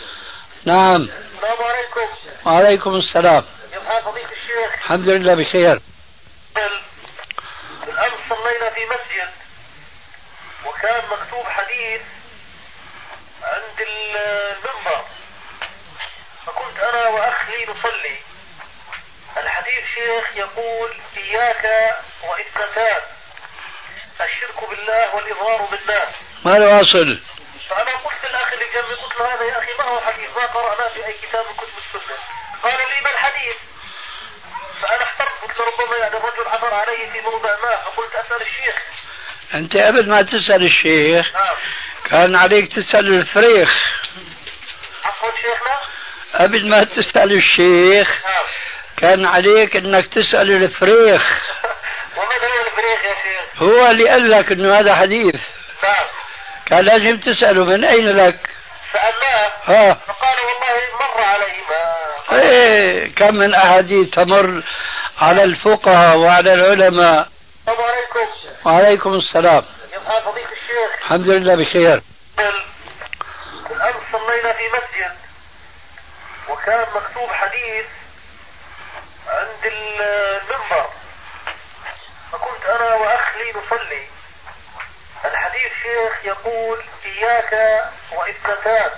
[0.66, 1.02] نعم.
[1.02, 2.16] السلام عليكم.
[2.46, 3.46] وعليكم السلام.
[3.72, 5.82] كيف حال فضيلة الشيخ؟ الحمد لله بخير.
[7.86, 9.30] بالأمس صلينا في مسجد
[10.66, 12.02] وكان مكتوب حديث
[13.44, 15.02] عند المنبر
[16.46, 18.18] فكنت أنا وأخ لي نصلي.
[19.48, 21.64] الحديث شيخ يقول إياك
[22.24, 23.02] وإثنتان
[24.22, 26.10] الشرك بالله والإضرار بالناس
[26.46, 27.22] ما له واصل؟
[27.70, 30.90] فأنا قلت للأخ اللي جنبي قلت له هذا يا أخي ما هو حديث ما قرأناه
[30.94, 32.18] في أي كتاب من كتب السنة.
[32.64, 33.58] قال لي ما الحديث؟
[34.82, 38.76] فأنا احترت قلت له ربما يعني الرجل عثر عليه في موضع ما فقلت أسأل الشيخ.
[39.54, 41.34] أنت قبل ما تسأل الشيخ.
[41.36, 41.56] نعم.
[42.10, 43.70] كان عليك تسأل الفريخ.
[45.06, 45.80] عفوا شيخنا.
[46.34, 48.08] قبل ما تسأل الشيخ.
[48.08, 48.46] نعم.
[48.98, 51.22] كان عليك إنك تسأل الفريخ
[52.18, 55.36] وماذا هو الفريق يا شيخ؟ هو اللي قال لك إنه هذا حديث.
[55.84, 56.06] نعم.
[56.66, 58.40] كان لازم تسأله من أين لك؟
[58.94, 59.52] سألناه.
[59.66, 64.64] ها فقال والله مر علي ما إيه كم من أحاديث تمر
[65.18, 67.28] على الفقهاء وعلى العلماء.
[67.60, 68.32] السلام عليكم.
[68.66, 69.66] وعليكم السلام.
[70.08, 71.02] حال فضيلة الشيخ.
[71.02, 72.02] الحمد لله بخير.
[72.38, 72.64] بل
[73.70, 75.18] بالأمس صلينا في مسجد.
[76.50, 77.86] وكان مكتوب حديث
[79.28, 80.90] عند المنبر.
[82.32, 84.08] فكنت أنا وأخ لي نصلي.
[85.26, 88.92] الحديث شيخ يقول إياك وإثنتان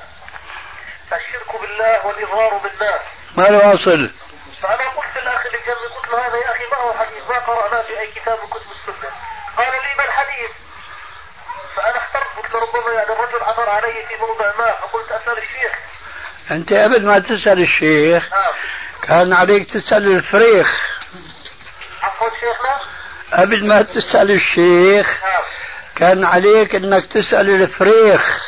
[1.14, 3.02] الشرك بالله والإضرار بالناس.
[3.38, 4.12] ما له واصل
[4.62, 7.82] فأنا قلت للأخ اللي جنبي قلت له هذا يا أخي ما هو حديث؟ ما قرأناه
[7.82, 9.12] في أي كتاب من كتب السنة
[9.58, 10.52] قال لي ما الحديث؟
[11.76, 15.72] فأنا احترت قلت ربما يعني الرجل عثر علي في موضع ما فقلت أسأل الشيخ.
[16.52, 18.34] أنت قبل ما تسأل الشيخ.
[18.34, 18.54] نعم.
[19.10, 20.78] كان عليك تسأل الفريخ.
[22.04, 22.80] عفوا شيخنا.
[23.42, 25.44] قبل ما تسأل الشيخ نعم.
[25.96, 28.22] كان عليك إنك تسأل الفريخ.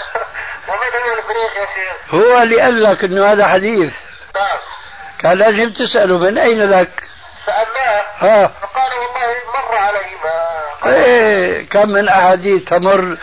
[1.19, 3.93] الفريق يا شيخ؟ هو اللي قال لك إنه هذا حديث.
[4.35, 4.57] نعم.
[5.19, 7.03] كان لازم تسأله من أين لك؟
[7.45, 8.03] سألناه.
[8.19, 13.17] ها فقال والله مر علي ما إيه كم من أحاديث تمر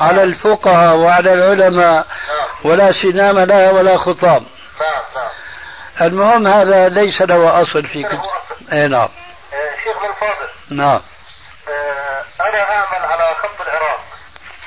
[0.00, 2.06] على الفقهاء وعلى العلماء.
[2.28, 2.72] نعم.
[2.72, 4.46] ولا سنام لها ولا خطام.
[4.80, 5.45] نعم نعم.
[6.00, 8.18] المهم هذا ليس له أصل في كتب.
[8.18, 8.72] أصل.
[8.72, 9.08] اي نعم.
[9.54, 11.00] آه، شيخنا الفاضل نعم.
[11.68, 14.00] آه، أنا أعمل على خط العراق.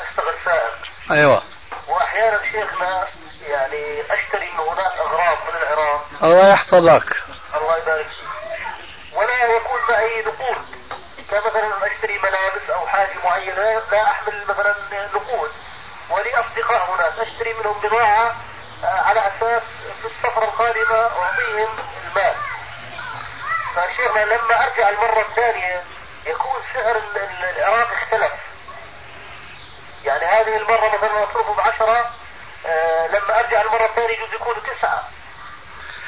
[0.09, 0.73] أشتغل سائق.
[1.11, 1.41] أيوه.
[1.87, 3.07] وأحيانا شيخنا
[3.49, 6.05] يعني أشتري من هناك أغراض من العراق.
[6.23, 7.15] الله يحفظك.
[7.55, 9.17] الله يبارك فيك.
[9.17, 10.65] ولا يكون معي نقود.
[11.31, 14.75] كمثلا أشتري ملابس أو حاجة معينة لا أحمل مثلا
[15.13, 15.49] نقود.
[16.09, 18.35] ولي أصدقاء هناك أشتري منهم بضاعة
[18.83, 19.63] آه، على أساس
[20.01, 21.69] في السفرة القادمة أعطيهم
[22.07, 22.33] المال.
[23.75, 25.81] فشيخنا لما أرجع المرة الثانية
[26.27, 28.31] يكون سعر ال- ال- العراق اختلف.
[30.05, 32.09] يعني هذه المرة مثلا أصرفه بعشرة
[32.65, 35.03] آه، لما أرجع المرة الثانية يجوز يكون تسعة.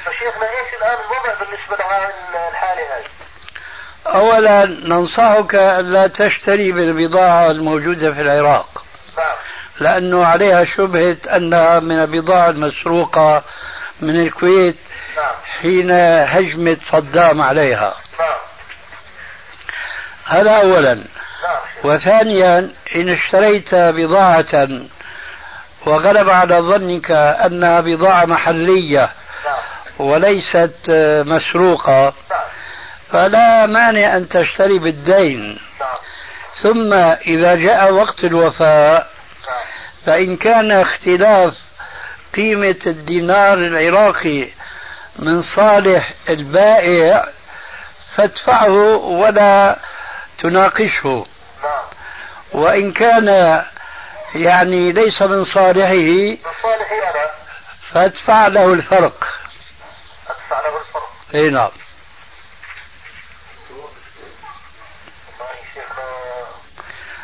[0.06, 3.06] فشيخنا إيش الآن الوضع بالنسبة لهذه الحالة هذه؟
[4.06, 8.84] اولا ننصحك لا تشتري بالبضاعة الموجودة في العراق
[9.18, 9.36] نعم.
[9.80, 13.44] لأنه عليها شبهة أنها من البضاعة المسروقة
[14.02, 14.76] من الكويت
[15.62, 15.92] حين
[16.28, 17.96] هجمت صدام عليها.
[20.26, 20.62] هذا
[21.42, 24.70] شيخ وثانيا إن اشتريت بضاعة
[25.86, 29.10] وغلب على ظنك انها بضاعة محلية
[29.46, 30.90] نعم وليست
[32.32, 32.44] نعم
[33.12, 35.60] فلا مانع أن تشتري بالدين.
[36.64, 36.94] ثم
[37.28, 39.08] إذا جاء وقت الوفاء
[40.06, 41.54] فإن كان اختلاف
[42.36, 44.48] قيمة الدينار العراقي
[45.20, 47.28] من صالح البائع
[48.16, 49.80] فادفعه ولا
[50.40, 51.26] تناقشه.
[52.52, 53.28] وإن كان
[54.36, 56.38] يعني ليس من صالحه
[57.92, 59.28] فادفع له الفرق.
[60.30, 61.12] أدفع له الفرق.
[61.36, 61.72] إي نعم.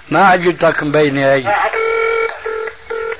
[0.10, 1.44] ما عجبتك مبينة هي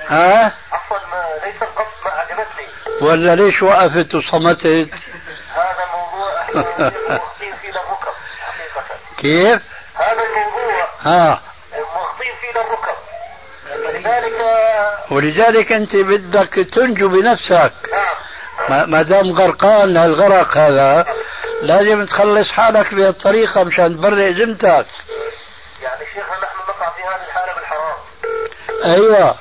[0.08, 2.68] ها عفوا ما ليس القصد ما عجبتني
[3.02, 4.90] ولا ليش وقفت وصمتت؟
[5.56, 6.44] هذا موضوع
[7.10, 8.84] مغطين فيه للركب حقيقة.
[9.18, 9.62] كيف؟
[9.96, 11.42] هذا الموضوع ها
[11.96, 12.98] مغطين فيه للركب.
[13.86, 14.34] ولذلك
[15.12, 17.72] ولذلك أنت بدك تنجو بنفسك.
[18.70, 18.90] نعم.
[18.92, 21.06] ما دام غرقان هالغرق هذا
[21.62, 24.86] لازم تخلص حالك بهالطريقة مشان تبرئ ذمتك.
[25.84, 27.98] يعني شيخنا نحن نقع في هذه الحالة بالحرام.
[28.86, 29.36] أيوه.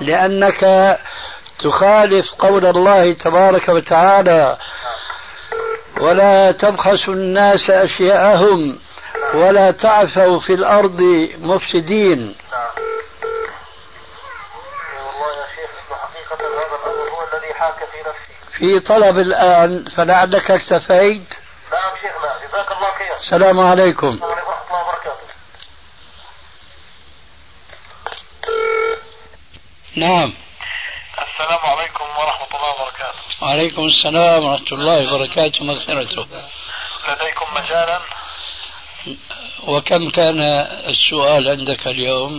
[0.00, 0.64] لأنك
[1.62, 4.56] تخالف قول الله تبارك وتعالى
[6.00, 8.78] ولا تبخسوا الناس أشياءهم
[9.34, 11.00] ولا تعثوا في الأرض
[11.38, 12.18] مفسدين
[12.52, 12.68] نعم
[14.92, 18.32] إي والله يا شيخ انه حقيقة هذا الأمر هو الذي حاك في نفسي.
[18.58, 21.34] في طلب الآن فلعلك اكتفيت
[21.72, 23.16] نعم شيخنا جزاك الله خير.
[23.24, 25.26] السلام عليكم السلام عليكم ورحمة الله وبركاته.
[29.96, 30.32] نعم
[31.40, 33.18] السلام عليكم ورحمة الله وبركاته.
[33.42, 36.26] وعليكم السلام ورحمة الله وبركاته مغفرته
[37.08, 38.00] لديكم مجالا؟
[39.62, 40.40] وكم كان
[40.92, 42.32] السؤال عندك اليوم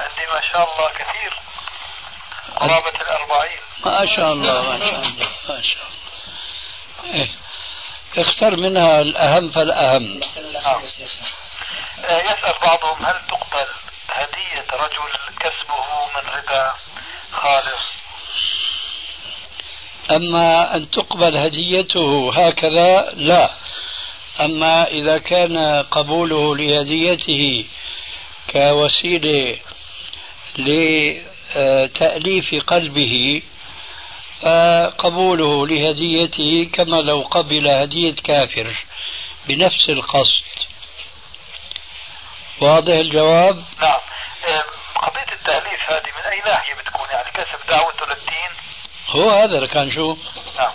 [0.00, 1.34] عندي ما شاء الله كثير.
[2.56, 3.60] قرابة الأربعين.
[3.84, 7.30] ما شاء الله ما شاء الله ما شاء الله إيه.
[8.16, 10.20] اختر منها الأهم فالأهم
[10.52, 10.82] نعم.
[12.04, 13.66] آه، يسأل بعضهم هل تقبل
[14.10, 16.74] هدية رجل كسبه من ربا
[17.42, 17.90] خالص؟
[20.10, 23.50] أما أن تقبل هديته هكذا لا
[24.40, 27.64] أما إذا كان قبوله لهديته
[28.52, 29.58] كوسيلة
[30.58, 33.42] لتأليف قلبه
[34.42, 38.76] فقبوله لهديته كما لو قبل هدية كافر
[39.48, 40.42] بنفس القصد
[42.60, 44.79] واضح الجواب؟ نعم.
[45.00, 48.50] قضية التأليف هذه من أي ناحية بتكون يعني كسب دعوته للدين؟
[49.08, 50.16] هو هذا اللي كان شو؟
[50.56, 50.72] نعم.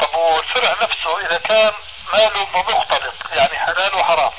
[0.00, 1.72] طب والفرع نفسه إذا كان
[2.12, 2.46] ماله
[2.78, 4.32] مختلط يعني حلال وحرام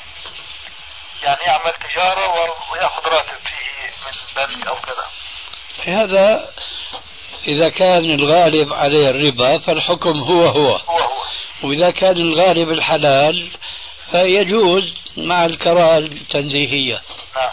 [1.24, 5.06] يعني يعمل تجارة ويأخذ راتب فيه من بنك أو كذا
[5.86, 6.50] هذا
[7.48, 11.22] إذا كان الغالب عليه الربا فالحكم هو هو هو هو
[11.64, 13.52] وإذا كان الغالب الحلال
[14.12, 17.02] فيجوز مع الكراهة التنزيهية
[17.36, 17.52] نعم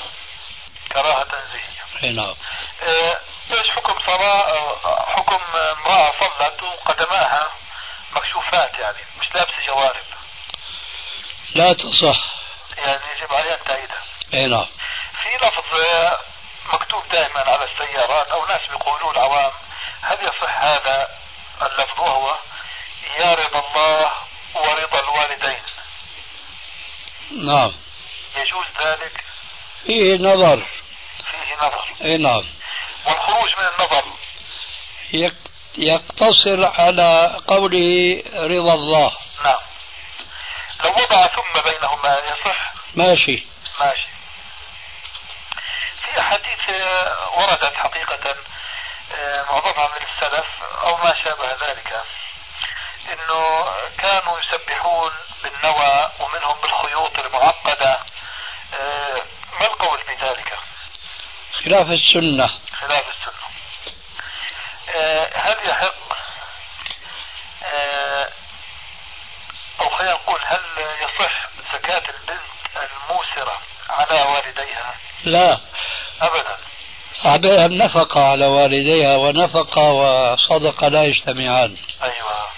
[0.93, 2.34] كراهة تنزيهية نعم.
[2.82, 3.18] آه،
[3.51, 4.43] إيش حكم صلاة
[4.84, 7.49] آه، حكم امرأة صلت وقدماها
[8.16, 10.05] مكشوفات يعني مش لابسة جوارب.
[11.55, 12.34] لا تصح.
[12.78, 14.03] يعني يجب عليها أن تعيدها.
[14.34, 14.66] أي نعم.
[15.22, 16.16] في لفظ آه،
[16.72, 19.53] مكتوب دائما على السيارات أو ناس بيقولوا العوام
[20.03, 21.09] هل يصح هذا
[21.62, 22.39] اللفظ وهو
[23.18, 24.12] يا رضا الله
[24.55, 25.62] ورضا الوالدين؟
[27.30, 27.72] نعم.
[28.36, 29.24] يجوز ذلك؟
[29.84, 30.66] فيه نظر.
[31.59, 32.44] فيه نظر إي نعم.
[33.06, 34.04] والخروج من النظر.
[35.78, 39.12] يقتصر على قوله رضا الله.
[39.44, 39.59] نعم.
[40.84, 43.46] لو وضع ثم بينهما يصح؟ ماشي.
[43.80, 44.09] ماشي.
[46.02, 48.36] في أحاديث آه، وردت حقيقة
[49.14, 50.46] آه، معظمها من السلف
[50.82, 52.02] أو ما شابه ذلك
[53.09, 53.64] إنه
[53.98, 58.00] كانوا يسبحون بالنوى ومنهم بالخيوط المعقدة
[58.74, 59.22] آه،
[59.61, 60.47] ما القول بذلك؟
[61.64, 62.50] خلاف السنة.
[62.72, 63.48] خلاف السنة.
[64.96, 65.94] آه، هل يحق
[67.64, 68.28] آه،
[69.80, 70.61] أو خلينا نقول هل
[71.02, 72.40] يصح زكاة البنت
[72.76, 73.59] الموسرة
[73.90, 74.94] على والديها؟
[75.24, 75.61] لا.
[76.22, 76.56] أبدا.
[77.24, 81.76] عليها النفقة على والديها ونفقة وصدقة لا يجتمعان.
[82.02, 82.48] أيوة.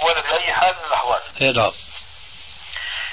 [0.00, 1.20] ولا بأي حال من الأحوال.
[1.42, 1.72] اي نعم.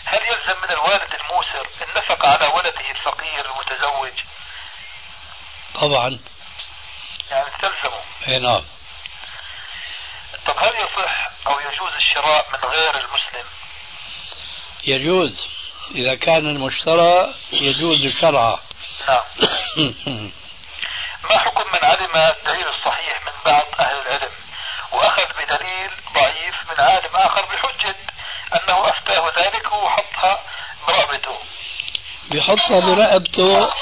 [0.06, 4.12] هل يلزم من الوالد الموسر النفقة على ولده الفقير المتزوج
[5.82, 6.20] طبعا.
[7.32, 8.02] يعني تلزمه.
[8.28, 8.64] إي نعم.
[10.46, 13.46] طب هل يصح أو يجوز الشراء من غير المسلم؟
[14.86, 15.40] يجوز.
[15.96, 18.60] إذا كان المشترى يجوز شرعا
[19.08, 19.22] نعم.
[21.30, 24.32] ما حكم من علم الدليل الصحيح من بعض أهل العلم؟
[24.92, 27.96] وأخذ بدليل ضعيف من عالم آخر بحجة
[28.54, 30.40] أنه أفتاه ذلك وحطها
[30.88, 31.40] برقبته.
[32.32, 33.74] بحطها برقبته.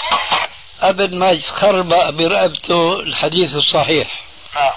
[0.82, 4.22] قبل ما يتخربق برقبته الحديث الصحيح.
[4.56, 4.72] نعم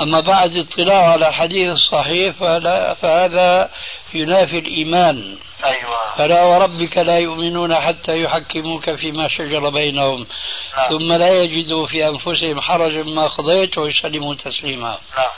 [0.00, 3.70] أما بعد اطلاعه على الحديث الصحيح فلا فهذا
[4.14, 5.38] ينافي الإيمان.
[5.64, 6.14] أيوة.
[6.16, 10.26] فلا وربك لا يؤمنون حتى يحكموك فيما شجر بينهم.
[10.76, 14.98] نعم ثم لا يجدوا في أنفسهم حرجا ما قضيت ويسلموا تسليما.
[15.16, 15.30] نعم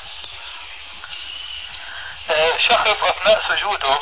[2.30, 3.98] آه، شخص أثناء سجوده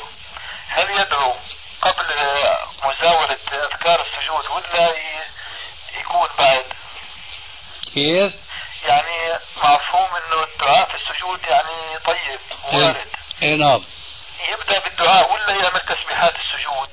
[0.68, 1.32] هل يدعو
[1.82, 2.58] قبل آه،
[2.88, 5.15] مزاولة أذكار السجود ولا ي-
[6.06, 6.64] يكون بعد.
[7.94, 8.32] كيف؟
[8.84, 12.40] يعني مفهوم إنه الدعاء في السجود يعني طيب
[12.72, 13.06] وارد.
[13.42, 13.84] اي نعم.
[14.52, 16.88] يبدأ بالدعاء ولا يعمل تسبيحات السجود؟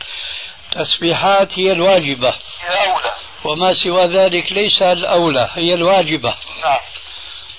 [0.72, 2.34] تسبيحات هي الواجبة.
[2.64, 6.36] يا اولى وما سوى ذلك ليس الأولى هي الواجبة.
[6.64, 6.80] نعم.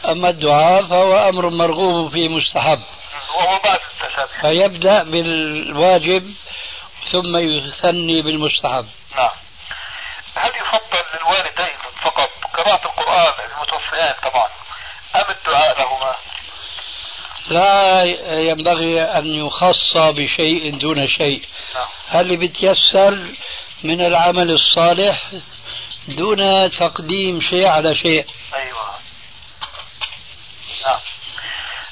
[0.05, 2.83] أما الدعاء فهو أمر مرغوب فيه مستحب.
[3.35, 4.41] وهو بعد التسبيح.
[4.41, 6.35] فيبدأ بالواجب
[7.13, 8.87] ثم يثني بالمستحب.
[9.17, 9.31] نعم.
[10.37, 10.84] هل يفضل
[11.25, 14.49] للوالدين فقط قراءة القرآن المتوفيان طبعا.
[15.17, 16.15] أم الدعاء لهما؟
[17.49, 18.05] لا
[18.41, 21.49] ينبغي أن يخص بشيء دون شيء.
[21.75, 21.87] نعم.
[22.09, 23.37] هل بتيسر
[23.85, 25.31] من العمل الصالح
[26.09, 28.95] دون تقديم شيء على شيء؟ أيوة.
[30.85, 31.01] نعم.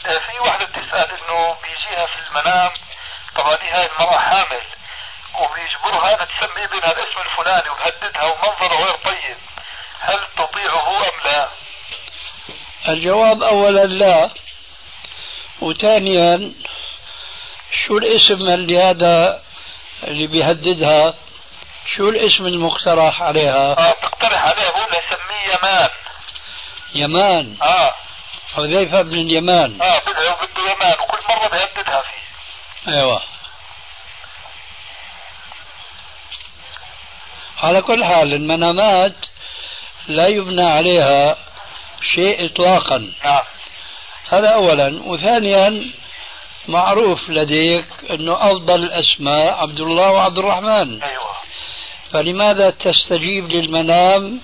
[0.06, 2.70] آه، في واحدة بتسأل إنه بيجيها في المنام
[3.36, 4.60] طبعا هاي المرأة حامل.
[5.40, 9.36] وبيجبرها تسمي ابنها الاسم الفلاني وتهددها ومنظره غير طيب.
[10.00, 11.48] هل تطيعه أم لا؟
[12.88, 14.30] الجواب أولا لا.
[15.60, 16.52] وثانيا
[17.86, 19.42] شو الاسم اللي هذا
[20.04, 21.14] اللي بيهددها؟
[21.96, 25.88] شو الاسم المقترح عليها؟ آه تقترح عليه بقول سميه يمان.
[26.94, 27.94] يمان؟ آه.
[28.56, 29.82] حذيفة بن اليمان.
[29.82, 32.92] آه بده يمان وكل مرة بيهددها فيه.
[32.92, 33.22] أيوه.
[37.62, 39.14] على كل حال المنامات
[40.08, 41.36] لا يبنى عليها
[42.14, 43.12] شيء اطلاقا.
[43.24, 43.42] نعم.
[44.28, 45.02] هذا اولا.
[45.06, 45.92] وثانيا
[46.68, 51.02] معروف لديك أنه أفضل الأسماء عبد الله وعبد الرحمن.
[51.02, 51.36] أيوه.
[52.12, 54.40] فلماذا تستجيب للمنام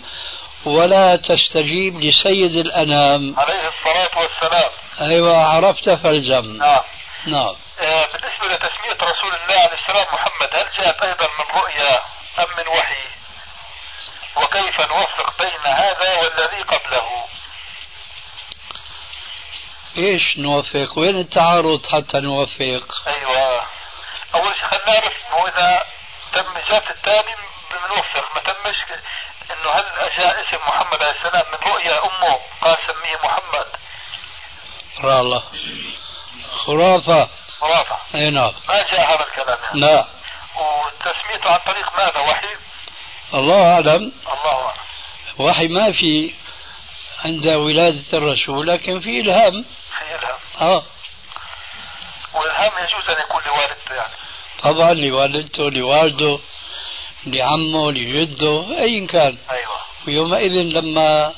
[0.64, 4.71] ولا تستجيب لسيد الأنام؟ عليه الصلاة والسلام.
[5.01, 6.81] أيوه عرفت فالزم نعم.
[7.27, 7.55] نعم.
[7.81, 12.01] آه، بالنسبة لتسمية رسول الله عليه السلام محمد هل جاءت أيضا من رؤيا
[12.39, 13.05] أم من وحي؟
[14.36, 17.24] وكيف نوفق بين هذا والذي قبله؟
[19.97, 23.66] إيش نوفق؟ وين التعارض حتى نوفق؟ أيوة.
[24.34, 25.82] أول شيء خلينا نعرف إنه إذا
[26.32, 27.34] تم إجابة الثاني
[27.70, 28.76] بنوفق ما تمش
[29.51, 29.84] إنه هل
[30.18, 33.66] جاء اسم محمد عليه السلام من رؤيا أمه قال سميه محمد؟
[35.05, 35.43] الله
[36.66, 37.28] خرافة.
[37.61, 37.99] خرافة.
[38.14, 38.53] إي نعم.
[38.68, 40.18] ما جاء هذا الكلام يعني؟ لا.
[40.57, 42.47] وتسميته عن طريق ماذا؟ وحي؟
[43.35, 44.13] الله أعلم.
[44.27, 44.79] الله أعلم.
[45.39, 46.35] وحي ما في
[47.25, 49.65] عند ولادة الرسول لكن في إلهام.
[49.99, 50.39] في إلهام.
[50.61, 50.83] آه.
[52.35, 54.13] والإلهام يجوز أن يكون لوالدته يعني.
[54.63, 56.39] طبعا لوالدته لوالده
[57.27, 59.39] لعمه لجده أي كان.
[59.51, 59.79] أيوة.
[60.07, 61.35] ويومئذ لما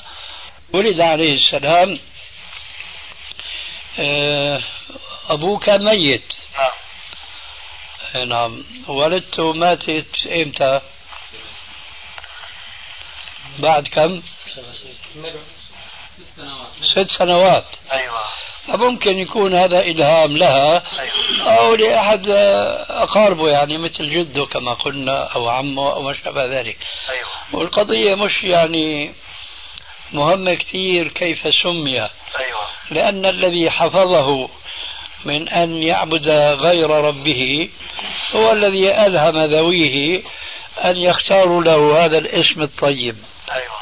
[0.73, 1.99] ولد عليه السلام
[3.99, 4.61] آه،
[5.29, 6.33] أبوه كان ميت.
[6.57, 6.65] نعم.
[6.65, 6.73] آه،
[8.15, 8.63] نعم.
[8.87, 10.81] والدته ماتت إمتى؟
[13.59, 14.21] بعد كم؟
[16.81, 17.65] ست سنوات.
[17.91, 18.21] أيوة.
[18.67, 21.57] فممكن يكون هذا إلهام لها أيوة.
[21.57, 22.29] أو لأحد
[22.89, 26.77] أقاربه يعني مثل جده كما قلنا أو عمه أو ما شابه ذلك.
[27.09, 27.29] أيوة.
[27.53, 29.13] والقضية مش يعني
[30.13, 31.99] مهمة كثير كيف سمي.
[32.01, 32.67] أيوة.
[32.91, 34.49] لأن الذي حفظه
[35.25, 36.29] من أن يعبد
[36.61, 37.69] غير ربه
[38.35, 40.23] هو الذي ألهم ذويه
[40.85, 43.17] أن يختاروا له هذا الاسم الطيب.
[43.51, 43.81] أيوة.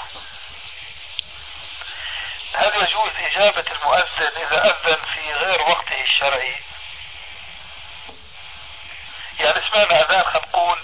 [2.53, 6.55] هل يجوز إجابة المؤذن إذا أذن في غير وقته الشرعي؟
[9.39, 10.77] يعني سمعنا أذان خلينا نقول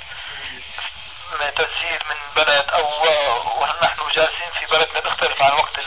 [1.40, 2.86] من تسجيل من بلد أو
[3.62, 5.80] ونحن جالسين في بلدنا بيختلف عن وقت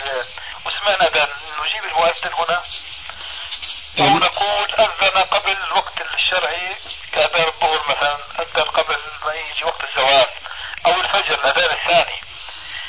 [0.67, 1.29] وسمعنا أذان
[1.65, 2.63] نجيب المؤذن هنا؟
[4.01, 4.17] أو أم.
[4.19, 6.77] نقول أذن قبل الوقت الشرعي
[7.13, 10.27] كأذان الظهر مثلا أذن قبل ما يجي وقت الزواج
[10.87, 12.19] أو الفجر الأذان الثاني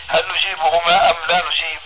[0.07, 1.79] هل نجيبهما أم لا نجيب؟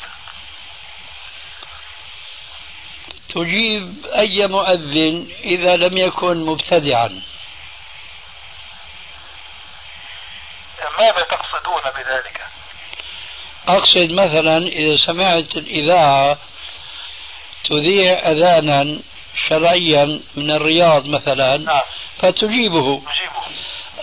[3.29, 7.21] تجيب أي مؤذن إذا لم يكن مبتدعا
[10.99, 12.41] ماذا تقصدون بذلك؟
[13.67, 16.37] أقصد مثلا إذا سمعت الإذاعة
[17.63, 18.99] تذيع أذانا
[19.49, 21.81] شرعيا من الرياض مثلا نعم.
[22.17, 23.01] فتجيبه.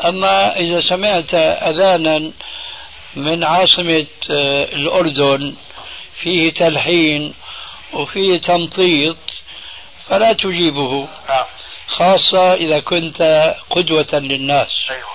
[0.05, 2.33] أما إذا سمعت أذانا
[3.17, 5.55] من عاصمة آه، الأردن
[6.23, 7.35] فيه تلحين
[7.93, 9.17] وفيه تمطيط
[10.09, 11.45] فلا تجيبه نعم.
[11.87, 13.23] خاصة إذا كنت
[13.71, 14.69] قدوة للناس.
[14.91, 15.11] أيوه.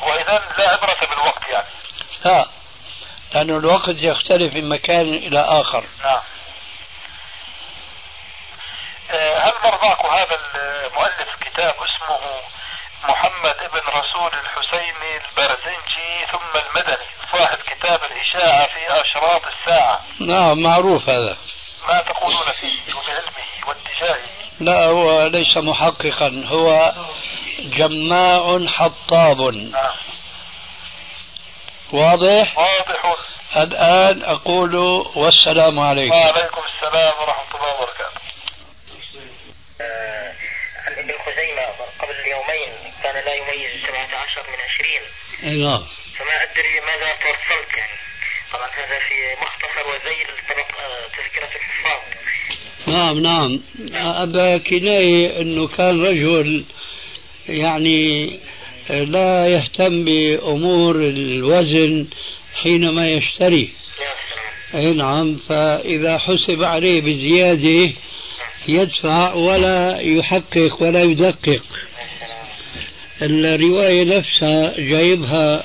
[0.00, 1.66] وإذا لا عبرة بالوقت يعني.
[2.24, 2.48] لا
[3.34, 5.84] لأن الوقت يختلف من مكان إلى آخر.
[6.04, 6.20] نعم.
[9.18, 12.20] هل مر معكم هذا المؤلف كتاب اسمه
[13.08, 20.00] محمد ابن رسول الحسيني البرزنجي ثم المدني؟ صاحب كتاب الإشاعة في أشراط الساعة.
[20.20, 21.36] نعم معروف هذا.
[21.88, 24.28] ما تقولون فيه وبعلمه واتجاهه؟
[24.60, 26.44] لا هو ليس محققا.
[26.46, 26.92] هو
[27.60, 29.40] جماع حطاب.
[29.40, 29.94] نعم.
[31.92, 32.90] واضح؟ واضح.
[33.56, 34.74] الآن أقول
[35.16, 36.14] والسلام عليكم.
[36.14, 38.20] وعليكم السلام ورحمة الله وبركاته
[39.80, 40.32] آه،
[40.86, 41.66] عن ابن خزيمة
[41.98, 44.58] قبل يومين كان لا يميز 17 من
[45.42, 45.84] 20 نعم
[46.18, 47.92] فما أدري ماذا توصلت يعني.
[48.52, 49.70] طبعا هذا في مختصر
[50.48, 52.00] طرق آه، تذكرة الحفاظ.
[52.86, 53.60] نعم نعم.
[53.94, 56.64] أبا كناية أنه كان رجل
[57.48, 58.40] يعني
[58.90, 62.06] لا يهتم بأمور الوزن
[62.62, 63.72] حينما يشتري.
[64.74, 67.92] نعم فإذا حسب عليه بزيادة
[68.68, 71.62] يدفع ولا يحقق ولا يدقق.
[73.22, 75.64] الرواية نفسها جايبها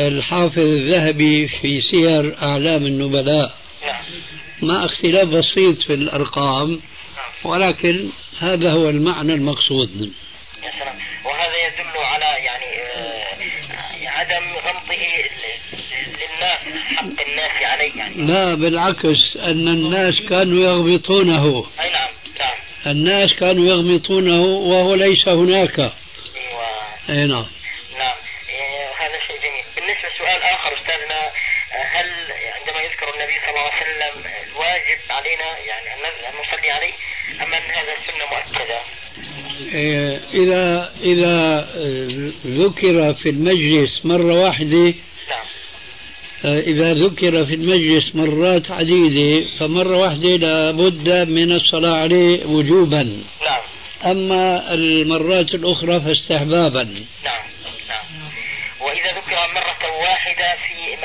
[0.00, 3.54] الحافظ الذهبي في سير أعلام النبلاء.
[4.62, 6.80] مع اختلاف بسيط في الأرقام
[7.44, 8.08] ولكن
[8.38, 9.90] هذا هو المعنى المقصود.
[10.62, 10.96] يا سلام.
[11.24, 12.64] وهذا يدل على يعني
[12.96, 15.02] آه، عدم غمطه
[16.18, 18.14] للناس حق الناس عليه يعني.
[18.26, 21.66] لا بالعكس أن الناس كانوا يغبطونه.
[21.80, 22.08] أي نعم.
[22.86, 25.78] الناس كانوا يغمطونه وهو ليس هناك.
[25.78, 25.92] أيوه
[27.08, 27.46] أي نعم.
[27.98, 28.16] نعم.
[28.48, 29.64] إيه، هذا شيء جميل.
[29.76, 31.30] بالنسبة لسؤال آخر أستاذنا
[31.70, 32.06] هل
[32.58, 36.92] عندما يذكر النبي صلى الله عليه وسلم الواجب علينا يعني أن نصلي عليه
[37.42, 38.80] أم أن هذا سنة مؤكدة؟
[39.74, 44.94] إيه، إذا إذا آه، ذكر في المجلس مرة واحدة
[46.46, 53.02] إذا ذكر في المجلس مرات عديدة فمرة واحدة لابد من الصلاة عليه وجوبا.
[53.46, 53.60] نعم.
[54.04, 56.82] أما المرات الأخرى فاستحبابا.
[57.24, 57.42] نعم
[57.88, 58.04] نعم.
[58.80, 60.96] وإذا ذكر مرة واحدة في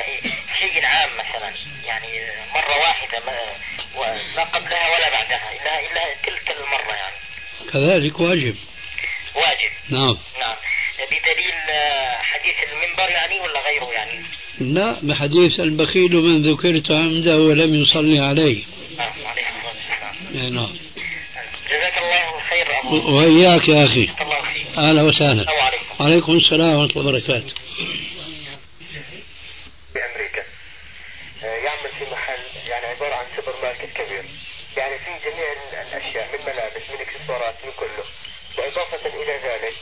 [0.60, 1.54] شيء عام مثلا
[1.86, 2.08] يعني
[2.56, 7.16] مرة واحدة ما, قبلها ولا بعدها إلا إلا تلك المرة يعني.
[7.74, 8.56] كذلك واجب.
[9.36, 9.72] واجب.
[9.90, 10.18] نعم.
[10.40, 10.56] نعم.
[11.06, 14.22] بدليل آه، حديث المنبر يعني ولا غيره يعني؟
[14.60, 18.64] لا بحديث البخيل من ذكرت عنده ولم يصلي عليه.
[18.98, 19.42] نعم عليه
[20.44, 20.74] أي نعم.
[21.70, 23.18] جزاك الله خير أبو.
[23.18, 24.10] وإياك يا أخي.
[24.78, 25.42] أهلا وسهلا.
[25.42, 25.86] السلام عليكم.
[26.00, 27.54] وعليكم السلام ورحمة الله وبركاته.
[29.94, 30.44] في أمريكا.
[31.44, 34.24] آه، يعمل في محل يعني عبارة عن سوبر ماركت كبير.
[34.78, 38.04] يعني في جميع ال- الأشياء من ملابس من إكسسوارات من كله.
[38.58, 39.76] وإضافة إلى ذلك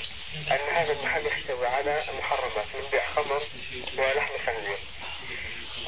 [0.90, 3.44] هذا المحل يحتوي على محرمات من بيع خمر
[3.98, 4.78] ولحم خنزير.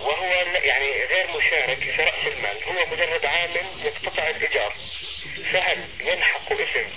[0.01, 0.23] وهو
[0.63, 2.63] يعني غير مشارك في رأس المال.
[2.63, 4.73] هو مجرد عامل يقتطع الإيجار.
[5.51, 6.89] فهل يلحق إثم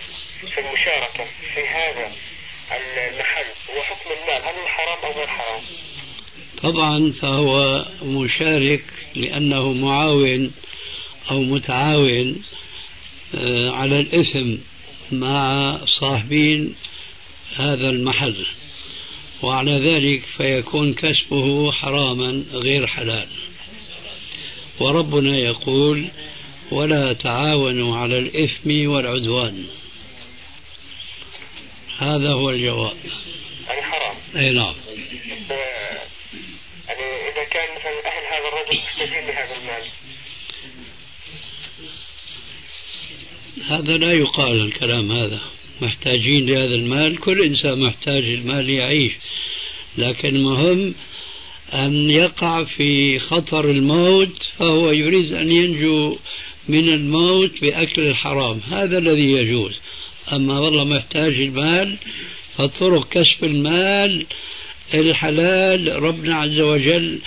[0.48, 2.12] في المشاركة في هذا
[2.72, 3.46] المحل
[3.78, 5.62] وحكم المال؟ هل هو حرام أو غير حرام؟
[6.62, 8.84] طبعا فهو مشارك
[9.14, 10.52] لأنه معاون
[11.30, 12.42] أو متعاون
[13.34, 14.56] آه، على الإثم
[15.12, 16.76] مع صاحبين
[17.56, 18.46] هذا المحل.
[19.42, 23.28] وعلى ذلك فيكون كسبه حراما غير حلال.
[24.80, 26.08] وربنا يقول
[26.70, 29.66] ولا تعاونوا على الإثم والعدوان.
[31.98, 32.96] هذا هو الجواب.
[33.68, 34.74] يعني حرام أي نعم.
[36.88, 39.84] يعني إذا كان مثلا أهل هذا الرجل محتاجين لهذا المال.
[43.68, 45.53] هذا لا يقال الكلام هذا.
[45.82, 49.12] محتاجين لهذا المال كل إنسان محتاج المال يعيش.
[49.98, 50.94] لكن المهم
[51.74, 56.18] أن يقع في خطر الموت فهو يريد أن ينجو
[56.68, 58.60] من الموت بأكل الحرام.
[58.70, 59.80] هذا الذي يجوز.
[60.32, 61.96] أما والله محتاج المال
[62.56, 64.26] فطرق كسب المال
[64.94, 67.18] الحلال ربنا عز وجل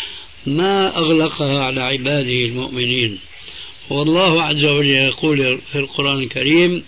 [0.46, 3.20] ما أغلقها على عباده المؤمنين.
[3.90, 6.84] والله عز وجل يقول في القرآن الكريم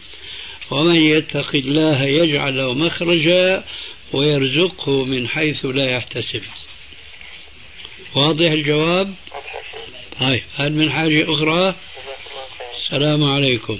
[0.71, 3.63] ومن يتق الله يجعل له مخرجا
[4.13, 6.43] ويرزقه من حيث لا يحتسب.
[8.15, 9.13] واضح الجواب؟
[10.19, 11.75] طيب هل من حاجة أخرى؟
[12.77, 13.79] السلام عليكم.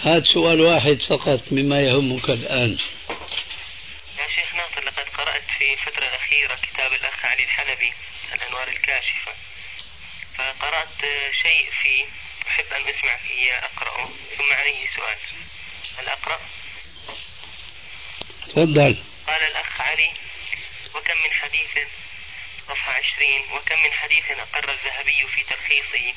[0.00, 2.70] هات سؤال واحد فقط مما يهمك الآن.
[4.18, 7.92] يا شيخ ناصر لقد قرأت في الفترة الأخيرة كتاب الأخ علي الحلبي
[8.34, 9.32] الأنوار الكاشفة.
[10.34, 11.00] فقرأت
[11.42, 12.04] شيء فيه
[12.48, 14.08] أحب أن أسمع إياه أقرأه.
[14.38, 15.18] ثم عليه سؤال.
[15.98, 16.40] هل أقرأ؟
[18.48, 19.04] تفضل.
[19.26, 20.12] قال الأخ علي
[20.94, 21.78] وكم من حديث
[22.68, 26.14] صفحة عشرين وكم من حديث أقر الذهبي في تلخيصه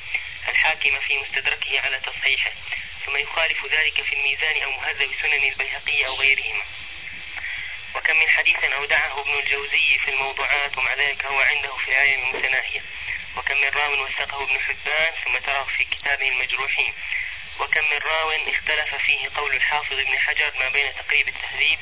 [0.47, 2.51] الحاكم في مستدركه على تصحيحه
[3.05, 6.63] ثم يخالف ذلك في الميزان أو مهذب سنن البيهقي أو غيرهما.
[7.95, 12.81] وكم من حديث أودعه ابن الجوزي في الموضوعات ومع ذلك هو عنده في الآية المتناهية.
[13.37, 16.93] وكم من راو وثقه ابن حبان ثم تراه في كتابه المجروحين.
[17.59, 21.79] وكم من راو اختلف فيه قول الحافظ ابن حجر ما بين تقريب التهذيب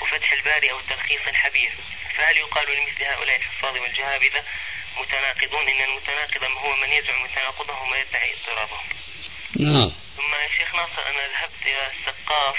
[0.00, 1.72] وفتح الباري أو التلخيص الحبير
[2.16, 4.44] فهل يقال لمثل هؤلاء الحفاظ والجهابذة
[4.96, 8.80] متناقضون إن المتناقض هو من يزعم تناقضه وما يدعي اضطرابه
[9.56, 9.92] نعم.
[10.16, 12.56] ثم يا شيخ ناصر أنا ذهبت إلى السقاف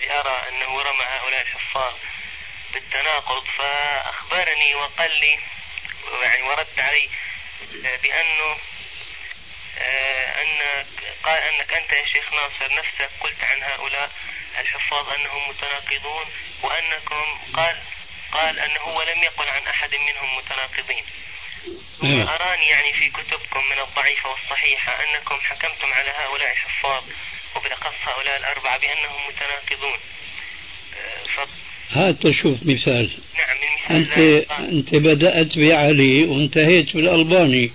[0.00, 1.94] لأرى أنه رمى هؤلاء الحفاظ
[2.72, 5.38] بالتناقض فأخبرني وقال لي
[6.22, 7.08] يعني ورد علي
[8.02, 8.56] بأنه
[9.78, 10.84] آه، أن
[11.22, 14.10] قال أنك أنت يا شيخ ناصر نفسك قلت عن هؤلاء
[14.58, 16.26] الحفاظ أنهم متناقضون
[16.62, 17.82] وأنكم قال
[18.32, 21.04] قال أنه هو لم يقل عن أحد منهم متناقضين.
[22.28, 27.04] أراني يعني في كتبكم من الضعيفة والصحيحة أنكم حكمتم على هؤلاء الحفاظ
[27.56, 29.98] وبالأخص هؤلاء الأربعة بأنهم متناقضون
[30.96, 31.46] آه،.
[31.90, 33.10] هات تشوف مثال.
[33.38, 34.18] نعم أنت
[34.50, 37.70] أنت بدأت بعلي وانتهيت بالألباني.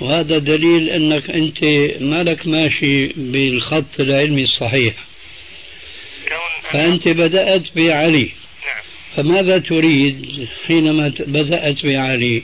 [0.00, 1.64] وهذا دليل أنك أنت
[2.00, 4.94] مالك ماشي بالخط العلمي الصحيح.
[6.70, 8.30] فأنت بدأت بعلي.
[8.66, 8.82] نعم.
[9.16, 12.42] فماذا تريد حينما بدأت بعلي؟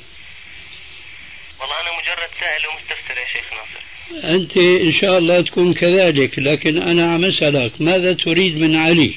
[1.60, 4.34] والله أنا مجرد سائل ومستفسر يا شيخ ناصر.
[4.34, 9.14] أنت إن شاء الله تكون كذلك لكن أنا عم أسألك ماذا تريد من علي؟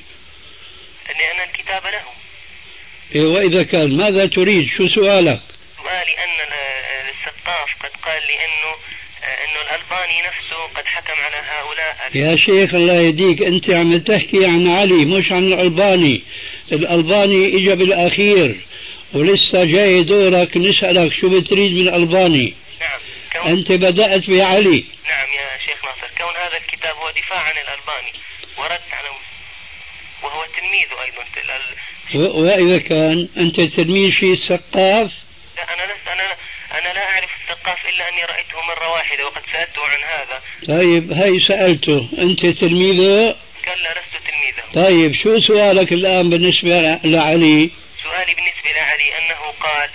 [1.20, 2.04] لأن الكتاب له
[3.16, 5.42] إيه، وإذا كان ماذا تريد؟ شو سؤالك؟
[5.78, 8.76] سؤالي أن ال- السقاف قد قال لي أنه
[9.24, 11.98] أنه الألباني نفسه قد حكم على هؤلاء.
[12.16, 13.42] يا شيخ الله يهديك.
[13.42, 16.24] أنت عم تحكي عن علي مش عن الألباني.
[16.72, 18.56] الألباني إجا بالأخير
[19.14, 22.54] ولسه جاي دورك نسألك شو بتريد من الألباني.
[22.82, 23.00] نعم
[23.34, 24.86] كون أنت بدأت بعلي.
[25.10, 28.14] نعم يا شيخ ناصر كون هذا الكتاب هو دفاع عن الألباني
[28.58, 29.08] ورد على
[30.24, 31.22] وهو تلميذه أيضا
[32.16, 35.12] وإذا كان أنت تلميذ في السقاف
[35.58, 36.36] لا أنا لست أنا
[36.72, 40.42] أنا لا أعرف الثقاف إلا أني رأيته مرة واحدة وقد سألته عن هذا.
[40.68, 44.88] طيب هاي سألته أنت تلميذه؟ قال لا لست تلميذه.
[44.88, 47.72] طيب شو سؤالك الآن بالنسبة لعلي؟
[48.04, 49.90] سؤالي بالنسبة لعلي أنه قال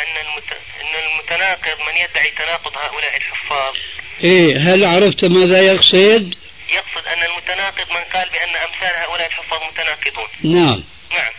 [0.00, 0.52] أن المت...
[0.80, 3.74] أن المتناقض من يدعي تناقض هؤلاء الحفاظ.
[4.24, 6.34] إيه هل عرفت ماذا يقصد؟
[6.68, 10.28] يقصد أن المتناقض من قال بأن أمثال هؤلاء الحفاظ متناقضون.
[10.42, 10.82] نعم.
[11.10, 11.32] نعم.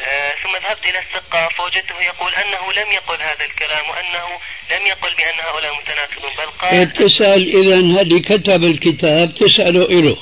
[0.00, 4.26] آه، ثم ذهبت إلى السقاف فوجدته يقول أنه لم يقل هذا الكلام وأنه
[4.72, 10.16] لم يقل بأن هؤلاء متناقضون بل قال تسأل إذا هذه كتب الكتاب تسأله إله.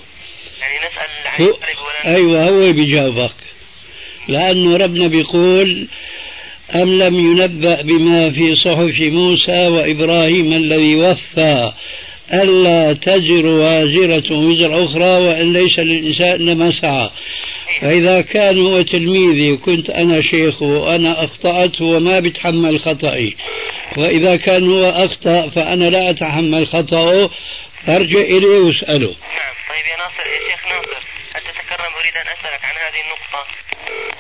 [0.61, 1.55] يعني نسأل عن هو
[2.05, 3.35] أيوة هو بيجاوبك
[4.29, 5.89] لأنه ربنا بيقول
[6.75, 11.73] أم لم ينبأ بما في صحف موسى وإبراهيم الذي وفى
[12.33, 17.11] ألا تزر وازرة وزر أخرى وأن ليس للإنسان إلا ما سعى.
[17.81, 23.37] فإذا كان هو تلميذي وكنت أنا شيخه وأنا أخطأت هو ما بيتحمل خطأي.
[23.97, 27.31] وإذا كان هو أخطأ فأنا لا أتحمل خطأه.
[27.87, 29.09] فارجع إليه وأسأله.
[29.09, 29.55] نعم.
[29.71, 31.03] طيب يا ناصر يا شيخ ناصر
[31.37, 33.47] أنت تكرم أريد أن أسألك عن هذه النقطة؟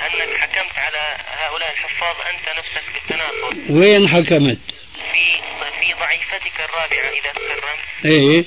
[0.07, 3.81] أنك حكمت على هؤلاء الحفاظ أنت نفسك بالتناقض.
[3.81, 4.80] وين حكمت؟
[5.13, 5.43] في
[5.81, 7.81] في ضعيفتك الرابعة إذا تكرمت.
[8.05, 8.45] إيه.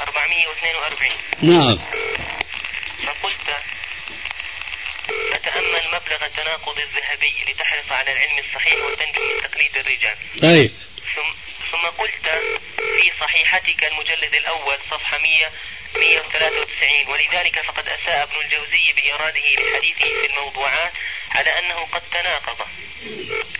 [0.00, 1.76] 442 نعم.
[3.06, 3.56] فقلت
[5.32, 10.16] فتأمل مبلغ التناقض الذهبي لتحرص على العلم الصحيح وتنجو من تقليد الرجال.
[10.42, 10.70] طيب
[11.14, 11.30] ثم
[11.70, 12.28] ثم قلت
[12.76, 15.46] في صحيحتك المجلد الأول صفحة 100
[15.96, 20.92] 193 ولذلك فقد أساء ابن الجوزي بإراده لحديثه في الموضوعات
[21.30, 22.66] على أنه قد تناقض.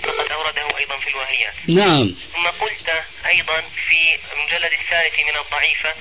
[0.02, 1.54] فقد أورده أيضا في الواهيات.
[1.68, 2.16] نعم.
[2.32, 5.94] ثم قلت أيضا في المجلد الثالث من الضعيفة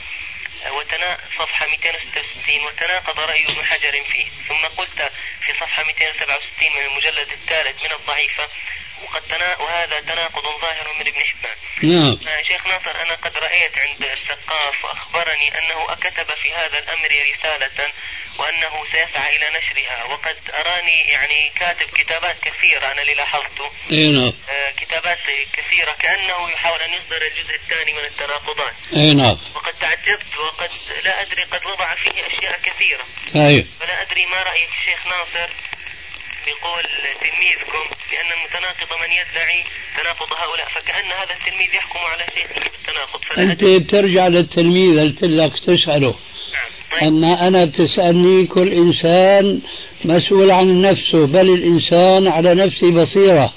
[0.71, 4.25] وتنا صفحة 266 وتناقض رأي ابن حجر فيه.
[4.47, 5.11] ثم قلت
[5.41, 8.47] في صفحة 267 من المجلد الثالث من الضعيفة
[9.03, 9.61] وقد تنا...
[9.61, 11.57] وهذا تناقض ظاهر من ابن حبان.
[11.83, 12.27] نعم.
[12.27, 17.93] آه، شيخ ناصر أنا قد رأيت عند السقاف وأخبرني أنه كتب في هذا الأمر رسالة
[18.39, 20.03] وأنه سيسعى إلى نشرها.
[20.03, 23.71] وقد أراني يعني كاتب كتابات كثيرة أنا اللي لاحظته.
[23.91, 24.33] نعم.
[24.49, 25.17] آه، كتابات
[25.53, 28.73] كثيرة كأنه يحاول أن يصدر الجزء الثاني من التناقضات.
[29.15, 29.37] نعم.
[29.55, 30.69] وقد تعجبت وقد
[31.05, 33.03] لا أدري قد وضع فيه أشياء كثيرة.
[33.33, 35.49] طيب فلا أدري ما رأي الشيخ ناصر
[36.45, 36.83] بقول
[37.21, 39.63] تلميذكم بأن المتناقض من يدعي
[39.97, 45.59] تناقض هؤلاء فكأن هذا التلميذ يحكم على شيخه بالتناقض فلا أنت بترجع للتلميذ قلت لك
[45.59, 46.15] تسأله؟
[46.53, 47.03] نعم طيب.
[47.03, 49.61] أما أنا بتسألني كل إنسان
[50.05, 53.53] مسؤول عن نفسه بل الإنسان على نفسه بصيرة.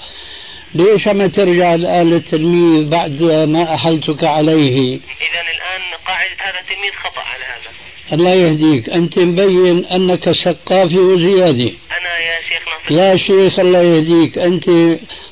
[0.75, 7.21] ليش ما ترجع الآن للتلميذ بعد ما أحلتك عليه؟ إذا الآن قاعدة هذا التلميذ خطأ
[7.21, 7.71] على هذا.
[8.13, 8.89] الله يهديك.
[8.89, 11.71] أنت مبين أنك سقافي وزيادة.
[11.97, 13.01] أنا يا شيخ ناصر.
[13.01, 14.37] يا شيخ الله يهديك.
[14.37, 14.69] أنت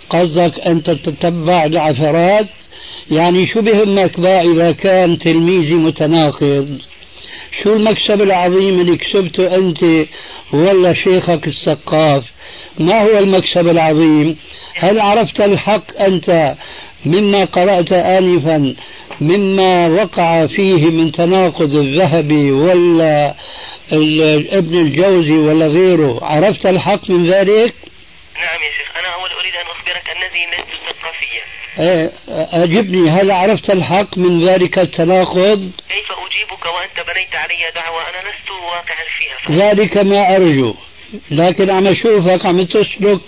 [0.10, 2.48] قصدك أن تتبع العثرات؟
[3.12, 6.82] يعني شو بهمك بقى إذا كان تلميذي متناقض.
[7.64, 10.08] شو المكسب العظيم اللي كسبته أنت
[10.54, 12.32] ولا شيخك السقاف؟
[12.80, 14.38] ما هو المكسب العظيم؟
[14.76, 16.56] هل عرفت الحق أنت
[17.06, 18.76] مما قرأت آنفا
[19.22, 23.36] مما وقع فيه من تناقض الذهبي ولا
[24.52, 27.74] ابن الجوزي ولا غيره؟ عرفت الحق من ذلك؟
[28.36, 31.35] نعم يا شيخ أنا أول أريد أن أخبرك أنني لست ثقافيا
[31.78, 38.50] أجبني هل عرفت الحق من ذلك التناقض؟ كيف أجيبك وأنت بنيت علي دعوة؟ أنا لست
[38.52, 40.74] واقعا فيها ذلك ما أرجو.
[41.32, 43.22] لكن عم أشوفك عم تسلك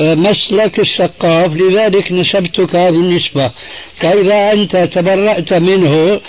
[0.00, 1.52] آه، مسلك السقاف.
[1.54, 3.50] لذلك نسبتك هذه النسبة.
[4.00, 6.20] فإذا أنت تبرأت منه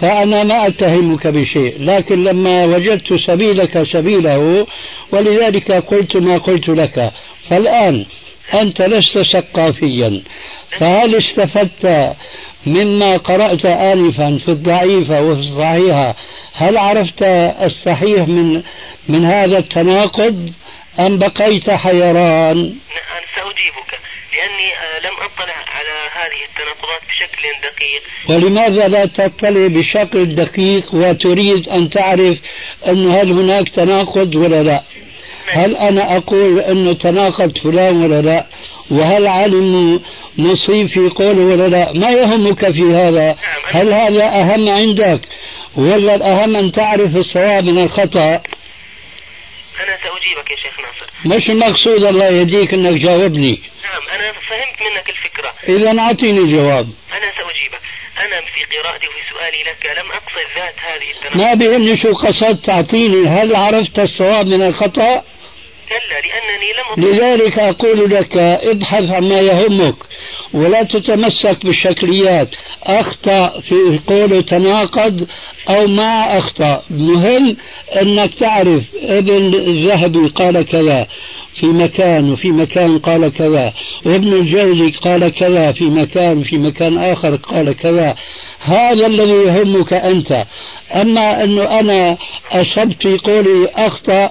[0.00, 1.74] فأنا ما أتهمك بشيء.
[1.78, 4.66] لكن لما وجدت سبيلك سبيله
[5.12, 7.12] ولذلك قلت ما قلت لك.
[7.50, 8.06] فالآن
[8.54, 10.22] أنت لست سقافيا
[10.80, 12.16] فهل استفدت
[12.66, 16.14] مما قرأت آنفا في الضعيفة وفي الصحيحة؟
[16.54, 17.22] هل عرفت
[17.62, 18.62] الصحيح من
[19.08, 20.50] من هذا التناقض؟
[21.00, 23.90] أم بقيت حيران؟ نعم سأجيبك
[24.32, 28.02] لأني آه، لم أطلع على هذه التناقضات بشكل دقيق.
[28.30, 32.38] ولماذا لا تطلع بشكل دقيق وتريد أن تعرف
[32.86, 34.82] أن هل هناك تناقض ولا لا؟
[35.50, 38.46] هل أنا أقول أنه تناقض فلان ولا لا؟
[38.90, 40.00] وهل علم
[40.38, 43.36] مصيب في قوله ولا لا؟ ما يهمك في هذا؟
[43.70, 45.20] هل هذا أهم عندك؟
[45.76, 48.40] ولا الأهم أن تعرف الصواب من الخطأ؟
[49.80, 51.36] أنا سأجيبك يا شيخ ناصر.
[51.36, 53.60] مش المقصود الله يهديك أنك جاوبني.
[53.84, 55.52] نعم أنا فهمت منك الفكرة.
[55.68, 56.88] إذا أعطيني جواب.
[57.12, 57.80] أنا سأجيبك.
[58.18, 61.36] أنا في قراءتي وفي سؤالي لك لم أقصد ذات هذه التناقض.
[61.36, 65.22] ما بيهمني شو قصدت تعطيني هل عرفت الصواب من الخطأ؟
[65.88, 69.94] كلا لأنني لم أطلع لذلك أقول لك ابحث عما يهمك
[70.54, 72.48] ولا تتمسك بالشكليات
[72.86, 75.28] أخطأ في قوله تناقض
[75.68, 76.82] أو ما أخطأ.
[76.90, 77.56] مهم
[78.02, 81.06] أنك تعرف ابن الذهبي قال كذا
[81.60, 83.72] في مكان وفي مكان قال كذا
[84.04, 88.14] وابن الجوزي قال كذا في مكان في مكان آخر قال كذا.
[88.60, 90.44] هذا الذي يهمك أنت.
[90.94, 92.16] أما أنه أنا
[92.52, 94.30] أصبت في قولي أخطأ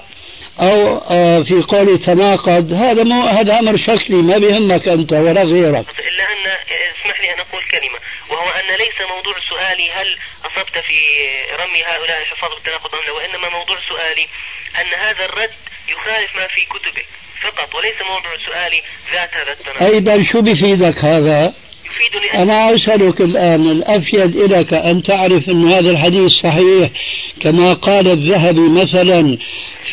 [0.60, 5.86] أو آه، في قول تناقض هذا مو هذا أمر شكلي ما بيهمك أنت ولا غيرك
[6.00, 6.46] إلا أن
[6.96, 8.00] اسمح لي أن أقول كلمة
[8.30, 10.08] وهو أن ليس موضوع سؤالي هل
[10.46, 10.98] أصبت في
[11.62, 14.28] رمي هؤلاء الحفاظ بالتناقض أم لا وإنما موضوع سؤالي
[14.82, 15.56] أن هذا الرد
[15.90, 17.06] يخالف ما في كتبك
[17.42, 18.82] فقط وليس موضوع سؤالي
[19.14, 21.54] ذات هذا التناقض أيضا شو بفيدك هذا؟
[21.86, 26.90] يفيدني أنا أسألك الآن الأفيد لك أن تعرف أن هذا الحديث صحيح
[27.42, 29.38] كما قال الذهبي مثلا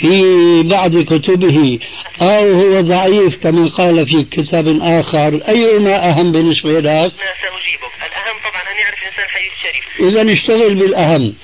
[0.01, 0.23] في
[0.63, 1.79] بعض كتبه
[2.23, 5.41] أو هو ضعيف كما قال في كتاب آخر.
[5.49, 7.11] أيهما أهم بالنسبة لك؟ لا
[7.43, 7.93] سأجيبك.
[8.07, 11.35] الأهم طبعا أن يعرف الإنسان الحديث الشريف إذا اشتغل بالأهم.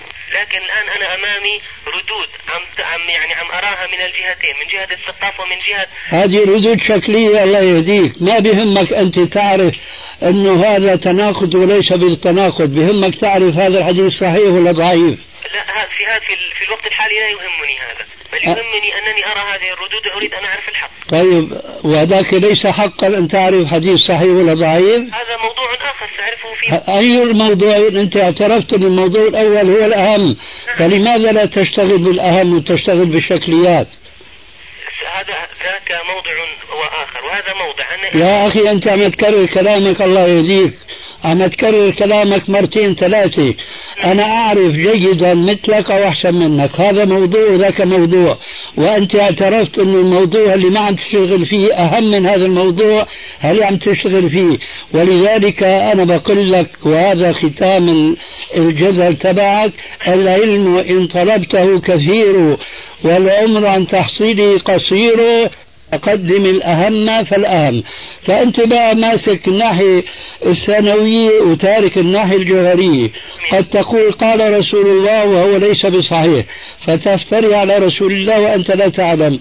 [0.40, 1.54] لكن الآن أنا أمامي
[1.86, 2.28] ردود.
[2.48, 7.44] عم عم يعني عم أراها من الجهتين من جهة الثقافة ومن جهة هذه ردود شكلية
[7.44, 8.12] الله يهديك.
[8.22, 9.74] ما بهمك أنت تعرف
[10.22, 15.18] أنه هذا تناقض وليس بالتناقض؟ بهمك تعرف هذا الحديث صحيح ولا ضعيف؟
[15.54, 18.04] لا في هذا في, في الوقت الحالي لا يهمني هذا.
[18.42, 20.90] بل يهمني أنني أرى هذه الردود أريد أن أعرف الحق.
[21.08, 26.92] طيب وذاك ليس حقا أن تعرف حديث صحيح ولا ضعيف؟ هذا موضوع آخر سأعرفه في
[26.98, 30.36] أي الموضوع أنت اعترفت أن الموضوع الأول هو الأهم؟
[30.78, 33.88] فلماذا لا تشتغل بالأهم وتشتغل بالشكليات؟
[35.14, 35.34] هذا
[35.64, 36.30] ذاك موضع
[36.80, 37.24] وآخر.
[37.24, 37.84] وهذا موضع.
[37.94, 40.74] أنا يا أخي أنت عم تكرر كلامك الله يهديك.
[41.24, 43.54] عم تكرر كلامك مرتين ثلاثة.
[44.04, 46.80] أنا أعرف جيدا مثلك أو أحسن منك.
[46.80, 48.36] هذا موضوع وذاك موضوع.
[48.76, 53.06] وأنت اعترفت أن الموضوع اللي ما عم تشتغل فيه أهم من هذا الموضوع
[53.44, 54.58] اللي عم تشتغل فيه.
[54.94, 58.16] ولذلك أنا بقول لك وهذا ختام
[58.56, 59.72] الجدل تبعك.
[60.08, 62.56] العلم إن طلبته كثير
[63.04, 65.48] والعمر عن تحصيله قصير.
[65.96, 67.82] قدم الأهم فالأهم.
[68.22, 70.04] فأنت بقى ماسك الناحية
[70.46, 73.10] الثانوية وتارك الناحية الجوهرية.
[73.52, 76.44] قد تقول قال رسول الله وهو ليس بصحيح.
[76.86, 79.38] فتفتري على رسول الله وأنت لا تعلم.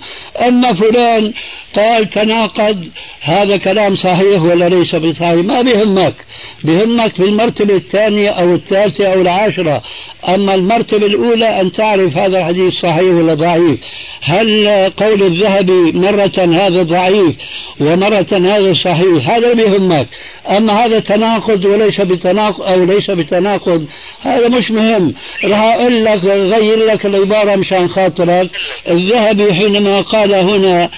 [0.48, 1.34] أما فلان
[1.76, 2.86] قال تناقض
[3.22, 6.16] هذا كلام صحيح ولا ليس بصحيح؟ ما بهمك.
[6.64, 9.82] بهمك في المرتبة الثانية أو الثالثة أو العاشرة.
[10.30, 13.80] أما المرتبة الأولى أن تعرف هذا الحديث صحيح ولا ضعيف.
[14.24, 14.68] هل
[14.98, 17.36] قول الذهبي مرة هذا ضعيف
[17.80, 20.08] ومرة هذا صحيح هذا بيهمك
[20.50, 23.88] أما هذا تناقض وليس بتناقض أو ليس بتناقض
[24.22, 25.14] هذا مش مهم.
[25.44, 28.50] راح أقول لك غير لك العبارة مشان خاطرك.
[28.90, 30.90] الذهبي حينما قال هنا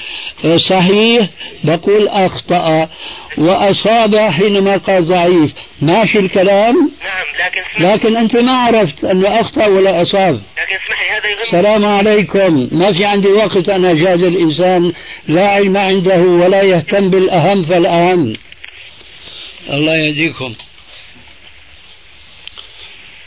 [0.69, 1.29] صحيح
[1.63, 2.87] بقول أخطأ.
[3.37, 5.51] وأصاب حينما قال ضعيف.
[5.81, 10.33] ماشي الكلام؟ نعم لكن لكن أنت ما عرفت أنه أخطأ ولا أصاب.
[10.33, 10.77] لكن
[11.25, 12.67] السلام عليكم.
[12.71, 14.93] ما في عندي وقت أنا أجادل إنسان
[15.27, 18.33] لا علم عنده ولا يهتم بالأهم فالأهم.
[19.69, 20.53] الله يهديكم.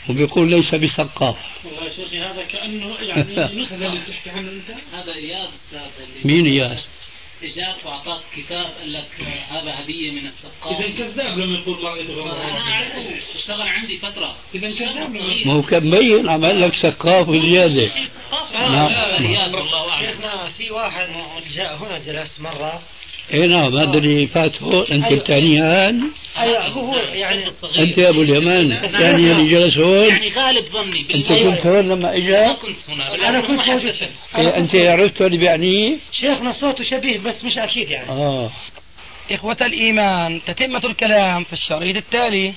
[0.09, 1.35] وبيقول ليس بثقاف.
[1.65, 5.11] والله يا شيخي هذا كأنه يعني نسخه اللي بتحكي عنه انت هذا
[5.73, 6.79] أستاذ مين إياس؟
[7.43, 9.09] اجاك واعطاك كتاب قال لك
[9.49, 14.35] هذا هدية من الثقافه إذا كذاب لما يقول رايته أنا أعرفه اشتغل عندي فترة.
[14.55, 15.15] إذا كذاب
[15.45, 17.91] ما هو كان مبين عمل لك ثقاف وزيادة
[18.53, 18.87] نعم.
[19.19, 20.07] اياد الله أعلم.
[20.07, 21.07] شيخنا في واحد
[21.55, 22.81] جاء هنا جلس مرة.
[23.33, 25.21] اي نعم هذا اللي فات هون أنت أيوة.
[25.21, 27.45] الثاني هان أيوة هو يعني
[27.79, 31.27] أنت يا أبو اليمان الثاني اللي جلس هون يعني غالب ظني أنت.
[31.27, 33.93] كنت هون لما ما اجا كنت هنا أنا كنت موجود
[34.35, 38.09] إيه أنت عرفت اللي بيعنيه شيخنا صوته شبيه بس مش أكيد يعني.
[38.09, 38.51] آه.
[39.31, 42.53] إخوة الإيمان تتمة الكلام في الشريط التالي.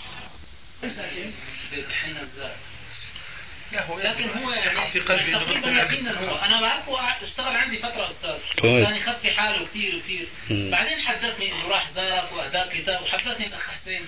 [4.04, 6.36] لكن هو يعني في قلبي تقريبا يقينا هو.
[6.36, 8.34] أنا بعرفه اشتغل عندي فترة أستاذ.
[8.62, 8.84] طيب.
[8.84, 10.70] كان يخفي حاله كثير وكثير مم.
[10.70, 14.00] بعدين حدثني إنه راح زارك واهداك كتاب وحدثني الاخ حسين.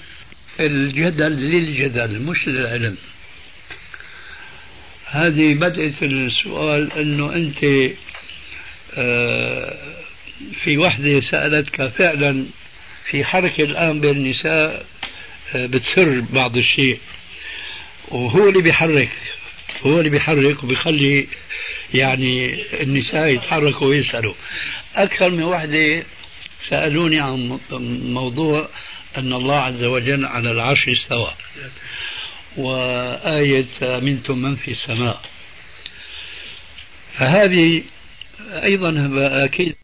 [0.60, 2.96] الجدل للجدل مش للعلم.
[5.06, 7.64] هذه بدأت السؤال إنه أنت
[8.98, 9.76] آه،
[10.64, 12.46] في وحدة سألتك فعلا
[13.10, 14.86] في حركة الآن بين النساء
[15.54, 17.00] آه، بتسر بعض الشيء.
[18.08, 19.10] وهو اللي بيحرك.
[19.82, 21.28] هو اللي بيحرك وبيخلي
[21.94, 24.34] يعني النساء يتحركوا ويسألوا.
[24.96, 26.04] أكثر من وحدة
[26.68, 27.58] سألوني عن
[28.12, 28.68] موضوع
[29.16, 31.34] أن الله عز وجل على العرش استوى.
[32.56, 35.20] وآية أمنتم من في السماء.
[37.18, 37.82] فهذه
[38.40, 39.10] أيضا
[39.44, 39.74] أكيد